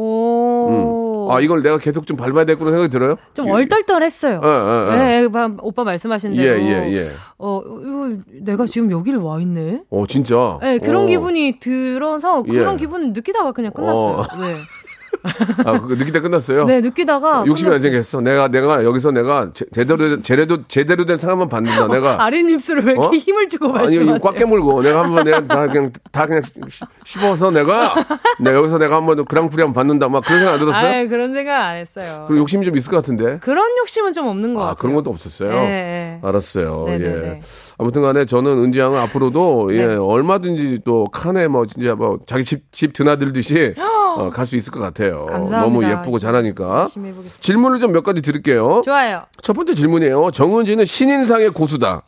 아 1.30 1.40
이걸 1.40 1.62
내가 1.62 1.78
계속 1.78 2.06
좀 2.06 2.16
밟아야 2.16 2.44
되겠구나 2.44 2.70
생각이 2.70 2.90
들어요? 2.90 3.16
좀 3.34 3.48
얼떨떨했어요. 3.50 4.40
예, 4.42 4.48
예, 4.48 4.92
예. 5.16 5.20
네, 5.22 5.28
바- 5.28 5.50
오빠 5.60 5.84
말씀하신 5.84 6.36
예, 6.36 6.42
대로. 6.42 6.58
예, 6.60 6.92
예. 6.96 7.08
어, 7.38 7.62
이거 7.64 8.10
내가 8.42 8.66
지금 8.66 8.90
여기를 8.90 9.18
와 9.20 9.40
있네? 9.40 9.82
어 9.90 10.04
진짜. 10.06 10.58
네, 10.62 10.78
그런 10.78 11.04
어. 11.04 11.06
기분이 11.06 11.58
들어서 11.60 12.42
그런 12.42 12.74
예. 12.74 12.78
기분을 12.78 13.12
느끼다가 13.12 13.52
그냥 13.52 13.72
끝났어요. 13.72 14.14
어. 14.16 14.22
네. 14.40 14.56
아, 15.64 15.72
그거 15.81 15.94
느끼다 15.94 16.20
끝났어요? 16.20 16.64
네, 16.64 16.81
느끼다가 16.81 17.44
욕심이 17.46 17.72
안. 17.74 17.81
생겼어. 17.81 18.20
내가, 18.20 18.48
내가 18.48 18.85
여기서 18.85 19.11
내가 19.11 19.50
제, 19.54 19.64
제대로, 19.74 20.22
제대로, 20.22 20.59
제대로 20.68 21.04
된 21.07 21.16
상황만 21.16 21.48
받는다. 21.48 21.88
내가. 21.88 22.22
아랫입술을 22.24 22.85
왜 22.85 22.92
이렇게 22.92 23.07
어? 23.07 23.11
힘을 23.18 23.48
주고 23.48 23.66
아니, 23.66 23.74
말씀하세요? 23.78 24.16
이거 24.16 24.18
꽉 24.28 24.37
깨물고 24.37 24.83
내가 24.83 25.02
한번 25.04 25.24
내가 25.24 25.46
다 25.46 25.66
그냥, 25.66 25.92
다 26.12 26.26
그냥 26.26 26.42
씹- 26.70 26.87
씹어서 27.04 27.50
내가, 27.50 27.94
내 28.40 28.52
여기서 28.54 28.78
내가 28.78 28.96
한번 28.96 29.24
그랑프리 29.24 29.62
한번 29.62 29.74
받는다. 29.74 30.09
막 30.09 30.24
그런 30.24 30.38
생각 30.40 30.54
안 30.54 30.61
들었어요? 30.61 30.87
아이, 30.87 31.09
그런 31.09 31.35
생각 31.35 31.61
안 31.62 31.76
했어요. 31.76 32.24
그리고 32.28 32.40
욕심이 32.42 32.64
좀 32.64 32.76
있을 32.76 32.90
것 32.90 32.96
같은데. 32.96 33.38
그런 33.40 33.66
욕심은 33.78 34.12
좀 34.12 34.26
없는 34.28 34.54
것 34.54 34.61
아, 34.62 34.64
같아요. 34.66 34.76
그런 34.76 34.94
것도 34.94 35.11
없었어요? 35.11 35.52
예, 35.52 35.57
예. 35.59 36.20
알았어요. 36.22 36.85
예. 36.88 36.98
네네네. 36.98 37.40
아무튼 37.78 38.02
간에 38.02 38.24
저는 38.24 38.58
은지 38.58 38.80
양은 38.80 38.98
앞으로도 38.98 39.68
예, 39.76 39.86
네. 39.86 39.94
얼마든지 39.94 40.80
또 40.84 41.04
칸에 41.06 41.46
뭐 41.48 41.64
진짜 41.66 41.94
뭐 41.94 42.18
자기 42.26 42.44
집, 42.44 42.70
집 42.72 42.92
드나들듯이 42.92 43.74
어, 44.18 44.30
갈 44.30 44.46
수 44.46 44.56
있을 44.56 44.72
것 44.72 44.80
같아요. 44.80 45.26
감사합니다. 45.26 45.60
너무 45.60 45.84
예쁘고 45.84 46.18
잘하니까. 46.18 46.88
질문을 47.40 47.78
좀 47.78 47.92
몇 47.92 48.02
가지 48.04 48.20
드릴게요. 48.20 48.82
좋아요. 48.84 49.22
첫 49.42 49.52
번째 49.54 49.74
질문이에요. 49.74 50.30
정은지는 50.32 50.84
신인상의 50.84 51.50
고수다. 51.50 52.02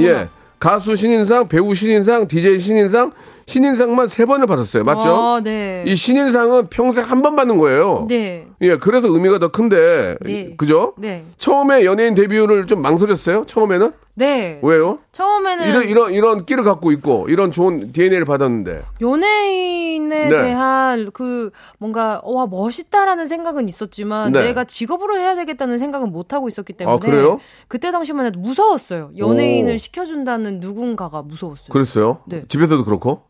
예. 0.00 0.28
가수 0.58 0.96
신인상, 0.96 1.48
배우 1.48 1.74
신인상, 1.74 2.26
DJ 2.28 2.60
신인상, 2.60 3.12
신인상만 3.46 4.08
세 4.08 4.24
번을 4.24 4.46
받았어요. 4.46 4.82
맞죠? 4.84 5.08
어, 5.14 5.40
네. 5.40 5.84
이 5.86 5.94
신인상은 5.94 6.66
평생 6.68 7.04
한 7.04 7.22
번 7.22 7.36
받는 7.36 7.58
거예요. 7.58 8.06
네. 8.08 8.46
예, 8.60 8.76
그래서 8.76 9.08
의미가 9.08 9.38
더 9.38 9.48
큰데. 9.48 10.16
네. 10.20 10.54
그죠? 10.56 10.94
네. 10.98 11.24
처음에 11.38 11.84
연예인 11.84 12.14
데뷔를 12.14 12.66
좀 12.66 12.82
망설였어요? 12.82 13.44
처음에는? 13.46 13.92
네. 14.14 14.58
왜요? 14.62 14.98
처음에는 15.12 15.68
이런, 15.68 15.88
이런, 15.88 16.12
이런 16.12 16.44
끼를 16.46 16.64
갖고 16.64 16.90
있고, 16.92 17.26
이런 17.28 17.50
좋은 17.50 17.92
DNA를 17.92 18.24
받았는데. 18.24 18.82
연예인에 19.00 20.28
네. 20.28 20.28
대한 20.28 21.10
그 21.12 21.50
뭔가 21.78 22.20
와 22.24 22.46
멋있다라는 22.46 23.26
생각은 23.26 23.68
있었지만 23.68 24.32
네. 24.32 24.42
내가 24.46 24.64
직업으로 24.64 25.18
해야 25.18 25.34
되겠다는 25.36 25.78
생각은 25.78 26.10
못 26.10 26.32
하고 26.32 26.48
있었기 26.48 26.72
때문에 26.72 26.96
아, 26.96 26.98
그래요? 26.98 27.40
그때 27.68 27.90
당시만 27.92 28.26
해도 28.26 28.40
무서웠어요. 28.40 29.10
연예인을 29.16 29.74
오. 29.74 29.78
시켜준다는 29.78 30.60
누군가가 30.60 31.22
무서웠어요. 31.22 31.68
그랬어요? 31.70 32.18
네. 32.26 32.44
집에서도 32.48 32.84
그렇고? 32.84 33.22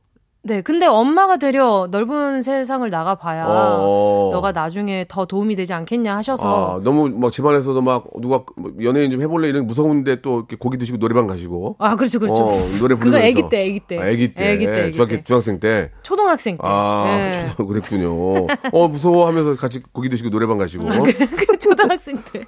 네, 0.46 0.62
근데 0.62 0.86
엄마가 0.86 1.38
되려 1.38 1.88
넓은 1.90 2.40
세상을 2.40 2.88
나가봐야 2.88 3.46
어. 3.48 4.30
너가 4.32 4.52
나중에 4.52 5.04
더 5.08 5.24
도움이 5.24 5.56
되지 5.56 5.72
않겠냐 5.72 6.16
하셔서 6.16 6.76
아, 6.78 6.80
너무 6.84 7.08
막 7.08 7.32
집안에서도 7.32 7.82
막 7.82 8.04
누가 8.20 8.44
뭐 8.54 8.70
연예인 8.80 9.10
좀 9.10 9.20
해볼래 9.20 9.48
이런 9.48 9.66
무서운데 9.66 10.22
또 10.22 10.38
이렇게 10.38 10.54
고기 10.54 10.78
드시고 10.78 10.98
노래방 10.98 11.26
가시고. 11.26 11.74
아, 11.80 11.96
그렇죠, 11.96 12.20
그렇죠. 12.20 12.44
어, 12.44 12.58
노래 12.78 12.94
부르면서. 12.94 13.04
그거 13.04 13.18
아기 13.18 13.42
때, 13.50 13.64
아기 13.64 13.80
때. 13.80 13.98
아, 13.98 14.06
아기 14.06 14.34
때. 14.34 14.52
아기 14.52 14.66
때, 14.66 14.92
중학교, 14.92 15.16
때. 15.16 15.24
중학생 15.24 15.58
때. 15.58 15.90
초등학생 16.04 16.56
때. 16.56 16.62
아, 16.64 17.30
네. 17.32 17.32
초등 17.50 17.66
그랬군요. 17.66 18.46
어, 18.72 18.88
무서워 18.88 19.26
하면서 19.26 19.56
같이 19.56 19.82
고기 19.92 20.08
드시고 20.08 20.30
노래방 20.30 20.58
가시고. 20.58 20.86
그 20.86 21.58
초등학생 21.58 22.22
때. 22.32 22.44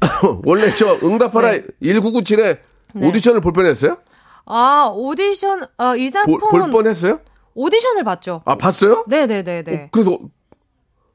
원래 0.46 0.72
저 0.72 0.96
응답하라 1.02 1.52
네. 1.52 1.62
1997에 1.82 2.58
오디션을 2.96 3.42
볼 3.42 3.52
뻔했어요? 3.52 3.98
아, 4.46 4.90
오디션, 4.90 5.66
아, 5.76 5.94
이 5.96 6.08
볼, 6.08 6.10
작품은 6.10 6.40
볼 6.40 6.70
뻔했어요? 6.70 7.20
오디션을 7.54 8.04
봤죠. 8.04 8.42
아, 8.44 8.56
봤어요? 8.56 9.04
네네네네. 9.08 9.88
그래서, 9.92 10.18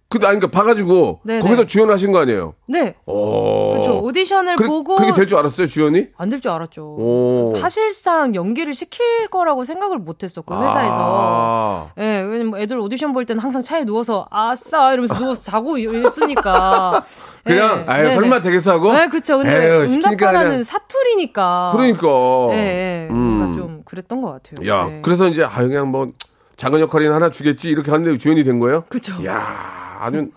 그, 0.10 0.20
아니, 0.26 0.39
그니까 0.39 0.58
봐가지고, 0.58 1.20
네네. 1.24 1.41
거기서 1.41 1.65
주연하신 1.65 2.13
거 2.13 2.20
아니에요? 2.20 2.54
네. 2.70 2.96
어. 3.06 3.72
그렇죠. 3.74 4.00
오디션을 4.00 4.56
그래- 4.56 4.70
보고 4.70 4.96
그게 4.96 5.13
될 5.13 5.28
줄 5.28 5.38
알았어요, 5.38 5.67
주연이? 5.67 6.08
안 6.17 6.30
될 6.30 6.39
줄 6.39 6.50
알았죠. 6.52 6.82
오. 6.98 7.54
사실상 7.60 8.34
연기를 8.34 8.74
시킬 8.74 9.28
거라고 9.28 9.65
생각을 9.65 9.98
못 9.98 10.24
했었고 10.24 10.56
회사에서. 10.56 10.96
아. 10.98 11.88
예, 11.98 12.22
왜냐면 12.22 12.48
뭐 12.48 12.60
애들 12.60 12.80
오디션 12.80 13.12
볼 13.12 13.26
때는 13.26 13.41
항상 13.43 13.62
차에 13.62 13.84
누워서 13.84 14.26
아싸 14.32 14.93
이러면서 14.93 15.15
누워서 15.15 15.41
자고 15.41 15.78
이랬으니까. 15.78 17.04
그냥, 17.43 17.80
예, 17.82 17.91
아유, 17.91 18.04
네네. 18.04 18.15
설마 18.15 18.41
되겠어 18.41 18.72
하고? 18.72 18.93
네, 18.93 19.08
그쵸. 19.10 19.38
근데 19.39 19.70
응답하라는 19.72 20.63
사투리니까. 20.63 21.72
그러니까. 21.74 22.08
예, 22.52 22.58
예. 22.58 23.08
음. 23.12 23.15
뭔가 23.17 23.58
좀 23.60 23.82
그랬던 23.84 24.22
것 24.22 24.32
같아요. 24.41 24.67
야, 24.70 24.88
네. 24.89 25.00
그래서 25.02 25.28
이제, 25.28 25.43
아, 25.43 25.50
그냥 25.58 25.89
뭐, 25.91 26.08
작은 26.56 26.80
역할이나 26.80 27.15
하나 27.15 27.30
주겠지, 27.30 27.70
이렇게 27.70 27.91
하는데 27.91 28.17
주연이 28.17 28.43
된 28.43 28.60
거예요? 28.60 28.86
그쵸. 28.89 29.13
야 29.26 29.87
아주, 29.99 30.29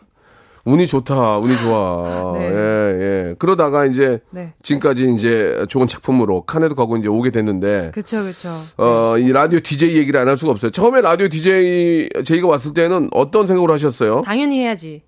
운이 0.66 0.86
좋다, 0.86 1.38
운이 1.38 1.56
좋아. 1.58 2.32
네. 2.38 2.44
예, 2.50 2.50
예. 3.30 3.34
그러다가 3.38 3.86
이제, 3.86 4.20
네. 4.30 4.52
지금까지 4.62 5.14
이제 5.14 5.64
좋은 5.68 5.86
작품으로 5.86 6.42
칸에도 6.42 6.74
가고 6.74 6.96
이제 6.98 7.08
오게 7.08 7.30
됐는데, 7.30 7.92
그쵸, 7.94 8.22
그쵸. 8.22 8.50
어, 8.76 9.16
이 9.18 9.32
라디오 9.32 9.60
DJ 9.60 9.96
얘기를 9.96 10.20
안 10.20 10.28
할 10.28 10.36
수가 10.36 10.52
없어요. 10.52 10.70
처음에 10.70 11.00
라디오 11.00 11.28
DJ, 11.28 12.10
제이가 12.24 12.46
왔을 12.46 12.74
때는 12.74 13.08
어떤 13.12 13.46
생각으로 13.46 13.72
하셨어요? 13.72 14.22
당연히 14.24 14.60
해야지. 14.60 15.02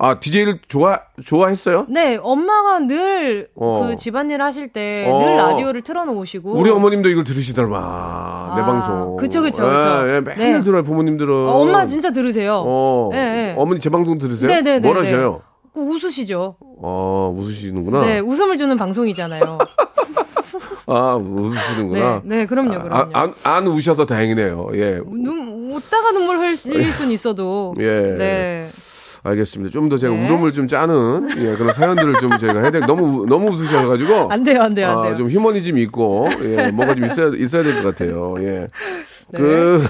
아, 0.00 0.20
DJ를 0.20 0.60
좋아, 0.68 1.00
좋아했어요? 1.24 1.86
네, 1.88 2.16
엄마가 2.22 2.78
늘그 2.78 3.48
어. 3.56 3.96
집안일 3.98 4.40
하실 4.40 4.72
때늘 4.72 5.10
어. 5.10 5.36
라디오를 5.36 5.82
틀어놓으시고. 5.82 6.52
우리 6.52 6.70
어머님도 6.70 7.08
이걸 7.08 7.24
들으시더만, 7.24 7.70
내 7.72 8.62
아, 8.62 8.64
방송. 8.64 9.16
그쵸, 9.16 9.42
그쵸, 9.42 9.64
그쵸. 9.64 10.08
예, 10.08 10.14
예, 10.14 10.20
맨날 10.20 10.52
네. 10.52 10.60
들어요, 10.62 10.84
부모님들은. 10.84 11.34
어, 11.34 11.50
엄마 11.50 11.84
진짜 11.84 12.12
들으세요. 12.12 12.62
어. 12.64 13.08
네, 13.10 13.24
네. 13.24 13.54
어머니 13.58 13.80
제 13.80 13.90
방송 13.90 14.18
들으세요? 14.18 14.48
네, 14.48 14.62
네, 14.62 14.78
네, 14.78 14.88
뭘 14.88 15.02
네. 15.02 15.10
하셔요? 15.10 15.42
그 15.74 15.80
웃으시죠. 15.80 16.54
어, 16.80 17.34
웃으시는구나. 17.36 18.04
네, 18.04 18.20
웃음을 18.20 18.56
주는 18.56 18.76
방송이잖아요. 18.76 19.58
아, 20.86 21.16
웃으시는구나. 21.16 22.22
네, 22.22 22.36
네, 22.36 22.46
그럼요, 22.46 22.82
그럼요. 22.82 22.94
아, 22.94 23.08
안, 23.12 23.34
안 23.42 23.66
우셔서 23.66 24.06
다행이네요. 24.06 24.68
예. 24.74 25.00
눈, 25.04 25.72
웃다가 25.72 26.12
눈물 26.12 26.38
흘릴 26.38 26.56
수는 26.56 27.10
있어도. 27.10 27.74
예. 27.80 28.14
네. 28.16 28.68
알겠습니다. 29.22 29.72
좀 29.72 29.88
더 29.88 29.96
제가 29.98 30.14
네. 30.14 30.26
울음을 30.26 30.52
좀 30.52 30.68
짜는 30.68 31.28
예, 31.38 31.56
그런 31.56 31.72
사연들을 31.74 32.14
좀 32.20 32.38
제가 32.38 32.60
해야 32.60 32.70
돼. 32.70 32.80
너무 32.80 33.22
우- 33.22 33.26
너무 33.26 33.48
웃으셔가지고 33.50 34.30
안 34.30 34.42
돼요, 34.42 34.62
안 34.62 34.74
돼요, 34.74 34.88
안 34.90 35.02
돼요. 35.02 35.12
아, 35.12 35.16
좀 35.16 35.28
휴머니즘이 35.28 35.82
있고 35.84 36.28
예, 36.42 36.70
뭐가 36.70 36.94
좀 36.94 37.04
있어야 37.06 37.30
있어야 37.36 37.62
될 37.62 37.82
것 37.82 37.96
같아요. 37.96 38.36
예. 38.40 38.68
네. 39.30 39.38
그 39.38 39.84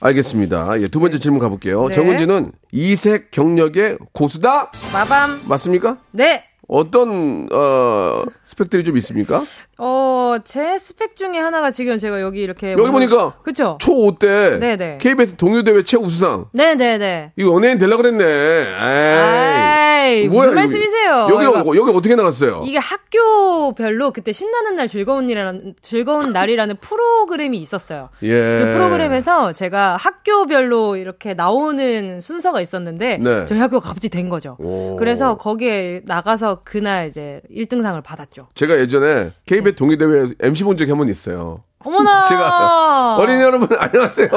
알겠습니다. 0.00 0.80
예, 0.80 0.88
두 0.88 0.98
번째 1.00 1.18
질문 1.18 1.40
가볼게요. 1.40 1.86
네. 1.88 1.94
정은지는 1.94 2.52
이색 2.72 3.30
경력의 3.30 3.98
고수다 4.12 4.72
마밤. 4.92 5.40
맞습니까? 5.46 5.98
네. 6.10 6.44
어떤 6.72 7.48
어 7.52 8.24
스펙들이 8.46 8.82
좀 8.82 8.96
있습니까? 8.96 9.42
어, 9.76 10.36
제 10.42 10.78
스펙 10.78 11.16
중에 11.16 11.38
하나가 11.38 11.70
지금 11.70 11.98
제가 11.98 12.22
여기 12.22 12.40
이렇게. 12.40 12.72
여기 12.72 12.90
보니까 12.90 13.34
그쵸? 13.42 13.76
초5 13.80 14.18
때 14.18 14.58
네네. 14.58 14.98
KBS 14.98 15.36
동요대회 15.36 15.82
최우수상 15.84 16.46
네네네. 16.52 17.32
이거 17.36 17.54
연예인 17.54 17.78
되려 17.78 17.96
그랬네. 17.98 18.24
에이. 18.24 18.66
에이, 18.80 19.91
뭐야, 20.28 20.46
무슨 20.46 20.54
말씀이세요? 20.54 21.28
여기 21.30 21.44
이거- 21.44 21.58
여기, 21.66 21.78
여기 21.78 21.90
어떻게 21.92 22.14
나갔어요? 22.14 22.62
이게 22.64 22.78
학교별로 22.78 24.10
그때 24.12 24.32
신나는 24.32 24.76
날 24.76 24.88
즐거운 24.88 25.28
일이라는 25.28 25.74
즐거운 25.82 26.32
날이라는 26.32 26.76
프로그램이 26.80 27.58
있었어요. 27.58 28.08
예. 28.22 28.28
그 28.58 28.70
프로그램에서 28.72 29.52
제가 29.52 29.96
학교별로 29.96 30.96
이렇게 30.96 31.34
나오는 31.34 32.20
순서가 32.20 32.60
있었는데 32.60 33.18
네. 33.18 33.44
저희 33.44 33.58
학교가 33.58 33.88
갑자기 33.88 34.08
된 34.08 34.28
거죠. 34.28 34.56
오. 34.58 34.96
그래서 34.96 35.36
거기에 35.36 36.02
나가서 36.04 36.60
그날 36.64 37.06
이제 37.08 37.40
1등상을 37.50 38.02
받았죠. 38.02 38.48
제가 38.54 38.78
예전에 38.78 39.30
KBS 39.46 39.76
동요대회 39.76 40.28
MC 40.40 40.64
본 40.64 40.76
적이 40.76 40.90
한 40.92 40.98
번 40.98 41.08
있어요. 41.08 41.62
어머나. 41.84 42.22
제가 42.28 43.16
어린이 43.16 43.42
여러분 43.42 43.68
안녕하세요. 43.78 44.28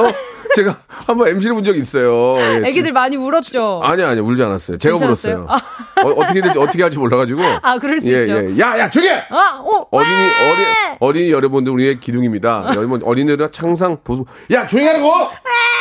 제가 0.54 0.76
한번 0.88 1.28
MC를 1.28 1.54
본 1.54 1.64
적이 1.64 1.80
있어요. 1.80 2.36
예, 2.38 2.62
애기들 2.68 2.92
많이 2.92 3.16
울었죠. 3.16 3.80
아니 3.82 4.02
아니 4.02 4.20
울지 4.20 4.42
않았어요. 4.42 4.78
제가 4.78 4.94
괜찮았어요? 4.94 5.46
울었어요. 5.48 6.14
어, 6.20 6.26
떻게 6.26 6.40
될지 6.40 6.58
어떻게 6.58 6.82
할지 6.82 6.98
몰라가지고. 6.98 7.42
아, 7.62 7.78
그럴 7.78 8.00
수 8.00 8.12
예, 8.14 8.20
있죠. 8.22 8.36
예. 8.36 8.58
야야 8.58 8.90
조게. 8.90 9.10
아, 9.30 9.60
어, 9.62 9.86
어린이 9.90 10.14
왜? 10.14 10.50
어린 10.50 10.66
어린이 11.00 11.30
여러분들 11.32 11.72
우리의 11.72 12.00
기둥입니다. 12.00 12.66
여러분 12.70 13.02
어린이들은 13.04 13.48
항상 13.54 13.98
보수 14.02 14.24
야 14.52 14.66
조용히 14.66 14.88
하라고 14.88 15.12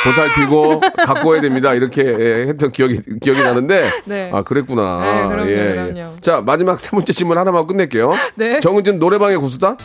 보살피고 0.03 0.81
갖고 1.05 1.29
와야 1.29 1.41
됩니다. 1.41 1.73
이렇게 1.73 2.03
예, 2.03 2.47
했던 2.47 2.71
기억이 2.71 2.99
기억이 3.21 3.41
나는데 3.41 3.91
네. 4.05 4.29
아 4.33 4.43
그랬구나. 4.43 4.99
네, 5.03 5.27
그럼요, 5.27 5.49
예, 5.49 5.69
예. 5.69 5.73
그럼요. 5.93 6.15
자 6.21 6.41
마지막 6.41 6.79
세 6.79 6.89
번째 6.91 7.13
질문 7.13 7.37
하나만 7.37 7.65
끝낼게요. 7.67 8.13
네. 8.35 8.59
정은진 8.59 8.99
노래방의 8.99 9.37
고수다 9.37 9.77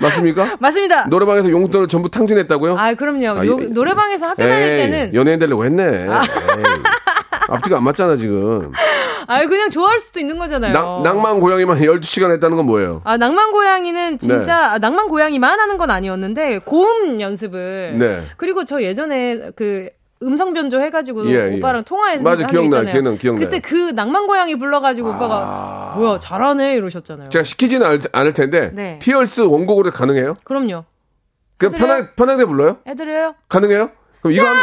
맞습니까? 0.00 0.56
맞습니다. 0.60 1.06
노래방에서 1.06 1.50
용돈을 1.50 1.88
전부 1.88 2.08
탕진했다고요? 2.10 2.76
아, 2.78 2.94
그럼요. 2.94 3.40
아, 3.40 3.46
요- 3.46 3.58
이- 3.60 3.66
노래방에서 3.72 4.26
학교 4.26 4.42
다닐 4.42 4.56
에이, 4.56 4.76
때는 4.90 5.14
연예인 5.14 5.38
되려고 5.38 5.64
했네. 5.64 5.84
에이. 6.04 6.08
앞뒤가 7.48 7.78
안 7.78 7.84
맞잖아 7.84 8.16
지금. 8.16 8.72
아, 9.26 9.44
그냥 9.46 9.70
좋아할 9.70 10.00
수도 10.00 10.20
있는 10.20 10.38
거잖아요. 10.38 10.72
낭, 10.72 11.02
낭만 11.02 11.40
고양이만 11.40 11.78
12시간 11.80 12.30
했다는 12.32 12.56
건 12.56 12.66
뭐예요? 12.66 13.00
아, 13.04 13.16
낭만 13.16 13.52
고양이는 13.52 14.18
진짜 14.18 14.42
네. 14.44 14.52
아, 14.52 14.78
낭만 14.78 15.08
고양이만 15.08 15.58
하는 15.58 15.76
건 15.78 15.90
아니었는데 15.90 16.60
고음 16.60 17.20
연습을 17.20 17.96
네. 17.98 18.24
그리고 18.36 18.64
저 18.64 18.82
예전에 18.82 19.50
그 19.56 19.88
음성 20.22 20.52
변조 20.52 20.80
해가지고 20.80 21.26
예, 21.30 21.52
예. 21.52 21.56
오빠랑 21.56 21.80
예. 21.80 21.84
통화해서 21.84 22.24
맞아 22.24 22.46
기억나 22.46 22.84
걔는 22.84 23.18
기억나 23.18 23.44
그때 23.44 23.60
그 23.60 23.90
낭만 23.90 24.26
고양이 24.26 24.56
불러가지고 24.56 25.12
아... 25.12 25.16
오빠가 25.16 25.94
뭐야 25.96 26.18
잘하네 26.18 26.74
이러셨잖아요. 26.74 27.28
제가 27.28 27.44
시키지는 27.44 27.86
않을, 27.86 28.00
않을 28.12 28.32
텐데 28.34 28.70
네. 28.74 28.98
티얼스 29.00 29.42
원곡으로 29.42 29.90
가능해요? 29.90 30.36
그럼요. 30.44 30.84
그냥 31.56 31.74
편하게 31.78 32.14
편하게 32.14 32.44
불러요? 32.44 32.78
해드려요. 32.86 33.34
가능해요? 33.48 33.90
그럼 34.20 34.32
이거 34.32 34.46
한... 34.46 34.56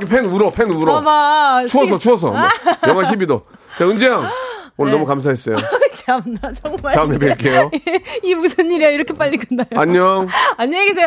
밖에 0.00 0.06
팬 0.06 0.24
울어, 0.26 0.50
팬 0.50 0.70
울어. 0.70 0.94
봐봐 1.00 1.66
추워서, 1.66 1.96
시- 1.96 2.02
추워서. 2.02 2.30
뭐, 2.30 2.40
영하 2.88 3.02
12도. 3.04 3.42
자, 3.78 3.86
은지 3.86 4.06
양. 4.06 4.24
오늘 4.76 4.92
네. 4.92 4.96
너무 4.96 5.06
감사했어요. 5.06 5.56
참나 5.92 6.52
정말 6.54 6.94
다음에 6.94 7.18
뵐게요. 7.18 7.70
이 8.24 8.34
무슨 8.34 8.70
일이야 8.70 8.88
이렇게 8.88 9.12
빨리 9.12 9.36
끝나요 9.36 9.66
안녕. 9.74 10.26
안녕히 10.56 10.86
계세요. 10.88 11.06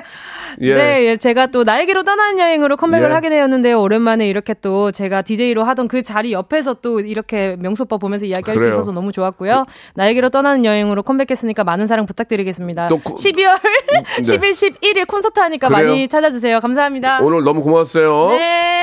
예. 0.61 0.75
네, 0.75 1.05
예, 1.05 1.17
제가 1.17 1.47
또 1.47 1.63
나에게로 1.63 2.03
떠나는 2.03 2.37
여행으로 2.37 2.77
컴백을 2.77 3.09
예. 3.09 3.13
하게 3.15 3.29
되었는데요. 3.31 3.81
오랜만에 3.81 4.27
이렇게 4.27 4.53
또 4.53 4.91
제가 4.91 5.23
DJ로 5.23 5.63
하던 5.63 5.87
그 5.87 6.03
자리 6.03 6.33
옆에서 6.33 6.75
또 6.83 6.99
이렇게 6.99 7.55
명수 7.57 7.83
오빠 7.83 7.97
보면서 7.97 8.27
이야기할 8.27 8.59
수 8.59 8.65
그래요. 8.65 8.69
있어서 8.75 8.91
너무 8.91 9.11
좋았고요. 9.11 9.65
나에게로 9.95 10.29
떠나는 10.29 10.65
여행으로 10.65 11.01
컴백했으니까 11.01 11.63
많은 11.63 11.87
사랑 11.87 12.05
부탁드리겠습니다. 12.05 12.89
또 12.89 12.99
코- 12.99 13.15
12월 13.15 13.59
네. 13.63 14.03
10일, 14.21 14.51
11일 14.51 15.07
콘서트 15.07 15.39
하니까 15.39 15.69
그래요. 15.69 15.87
많이 15.87 16.07
찾아주세요. 16.07 16.59
감사합니다. 16.59 17.21
오늘 17.21 17.43
너무 17.43 17.63
고마웠어요. 17.63 18.27
네. 18.37 18.82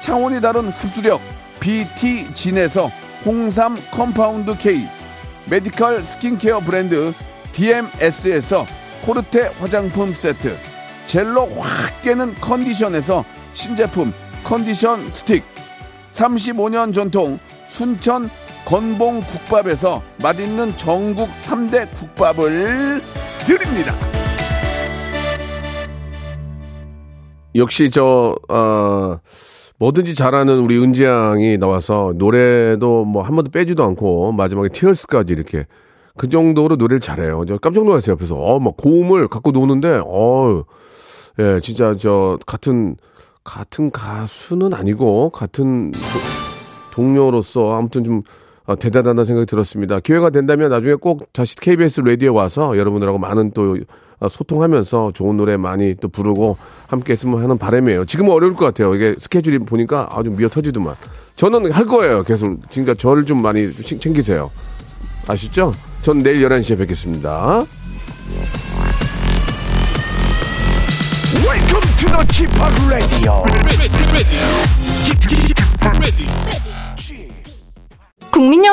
차원이 0.00 0.40
다른 0.40 0.70
흡수력 0.70 1.20
BT진에서 1.60 2.90
홍삼 3.24 3.76
컴파운드 3.90 4.56
K 4.56 4.88
메디컬 5.50 6.02
스킨케어 6.04 6.60
브랜드 6.60 7.12
DMS에서 7.52 8.66
코르테 9.04 9.48
화장품 9.58 10.12
세트 10.12 10.56
젤로 11.06 11.46
확 11.58 12.02
깨는 12.02 12.34
컨디션에서 12.36 13.24
신제품 13.52 14.12
컨디션 14.44 15.10
스틱 15.10 15.44
35년 16.12 16.94
전통 16.94 17.38
순천 17.66 18.30
건봉 18.64 19.20
국밥에서 19.20 20.02
맛있는 20.18 20.76
전국 20.76 21.28
3대 21.46 21.90
국밥을 21.90 23.02
드립니다. 23.46 23.94
역시 27.54 27.90
저, 27.90 28.36
어, 28.48 29.18
뭐든지 29.80 30.14
잘하는 30.14 30.60
우리 30.60 30.78
은지 30.78 31.04
양이 31.04 31.56
나와서 31.58 32.12
노래도 32.16 33.04
뭐 33.04 33.22
한 33.22 33.34
번도 33.34 33.50
빼지도 33.50 33.82
않고 33.82 34.32
마지막에 34.32 34.68
티얼스까지 34.68 35.32
이렇게 35.32 35.66
그 36.16 36.28
정도로 36.28 36.76
노래를 36.76 37.00
잘해요. 37.00 37.44
저 37.48 37.56
깜짝 37.58 37.84
놀랐어요. 37.84 38.12
옆에서. 38.12 38.36
어, 38.36 38.58
막 38.60 38.76
고음을 38.76 39.28
갖고 39.28 39.52
노는데, 39.52 40.00
어, 40.06 40.64
예, 41.38 41.60
진짜 41.62 41.94
저 41.98 42.38
같은, 42.46 42.96
같은 43.42 43.90
가수는 43.90 44.74
아니고 44.74 45.30
같은 45.30 45.90
도- 45.92 45.98
동료로서 46.92 47.72
아무튼 47.74 48.04
좀 48.04 48.22
어, 48.66 48.76
대단하다는 48.76 49.24
생각이 49.24 49.46
들었습니다. 49.46 50.00
기회가 50.00 50.28
된다면 50.30 50.68
나중에 50.70 50.94
꼭 50.94 51.32
다시 51.32 51.56
KBS 51.56 52.02
라디오에 52.02 52.28
와서 52.36 52.76
여러분들하고 52.76 53.18
많은 53.18 53.52
또 53.52 53.72
어, 53.72 53.76
소통하면서 54.28 55.12
좋은 55.14 55.36
노래 55.36 55.56
많이 55.56 55.94
또 56.00 56.08
부르고 56.08 56.56
함께 56.88 57.12
했으면 57.12 57.42
하는 57.42 57.56
바람이에요. 57.58 58.04
지금은 58.04 58.32
어려울 58.32 58.54
것 58.54 58.64
같아요. 58.66 58.94
이게 58.94 59.14
스케줄이 59.18 59.58
보니까 59.58 60.08
아주 60.12 60.30
미어 60.30 60.48
터지더만. 60.48 60.94
저는 61.36 61.70
할 61.72 61.86
거예요. 61.86 62.22
계속. 62.22 62.60
그러니까 62.70 62.94
저를 62.94 63.24
좀 63.24 63.40
많이 63.42 63.72
챙- 63.84 63.98
챙기세요. 64.00 64.50
아시죠? 65.26 65.72
전 66.02 66.18
내일 66.18 66.46
11시에 66.46 66.76
뵙겠습니다. 66.78 67.64
Welcome 71.44 71.80
to 71.96 72.08
the 72.08 72.26
Chip 72.32 72.50
Radio. 72.88 73.42
ready, 73.64 73.88
ready, 73.88 74.38
ready. 75.96 76.26
국민 78.30 78.64
여러분 78.64 78.68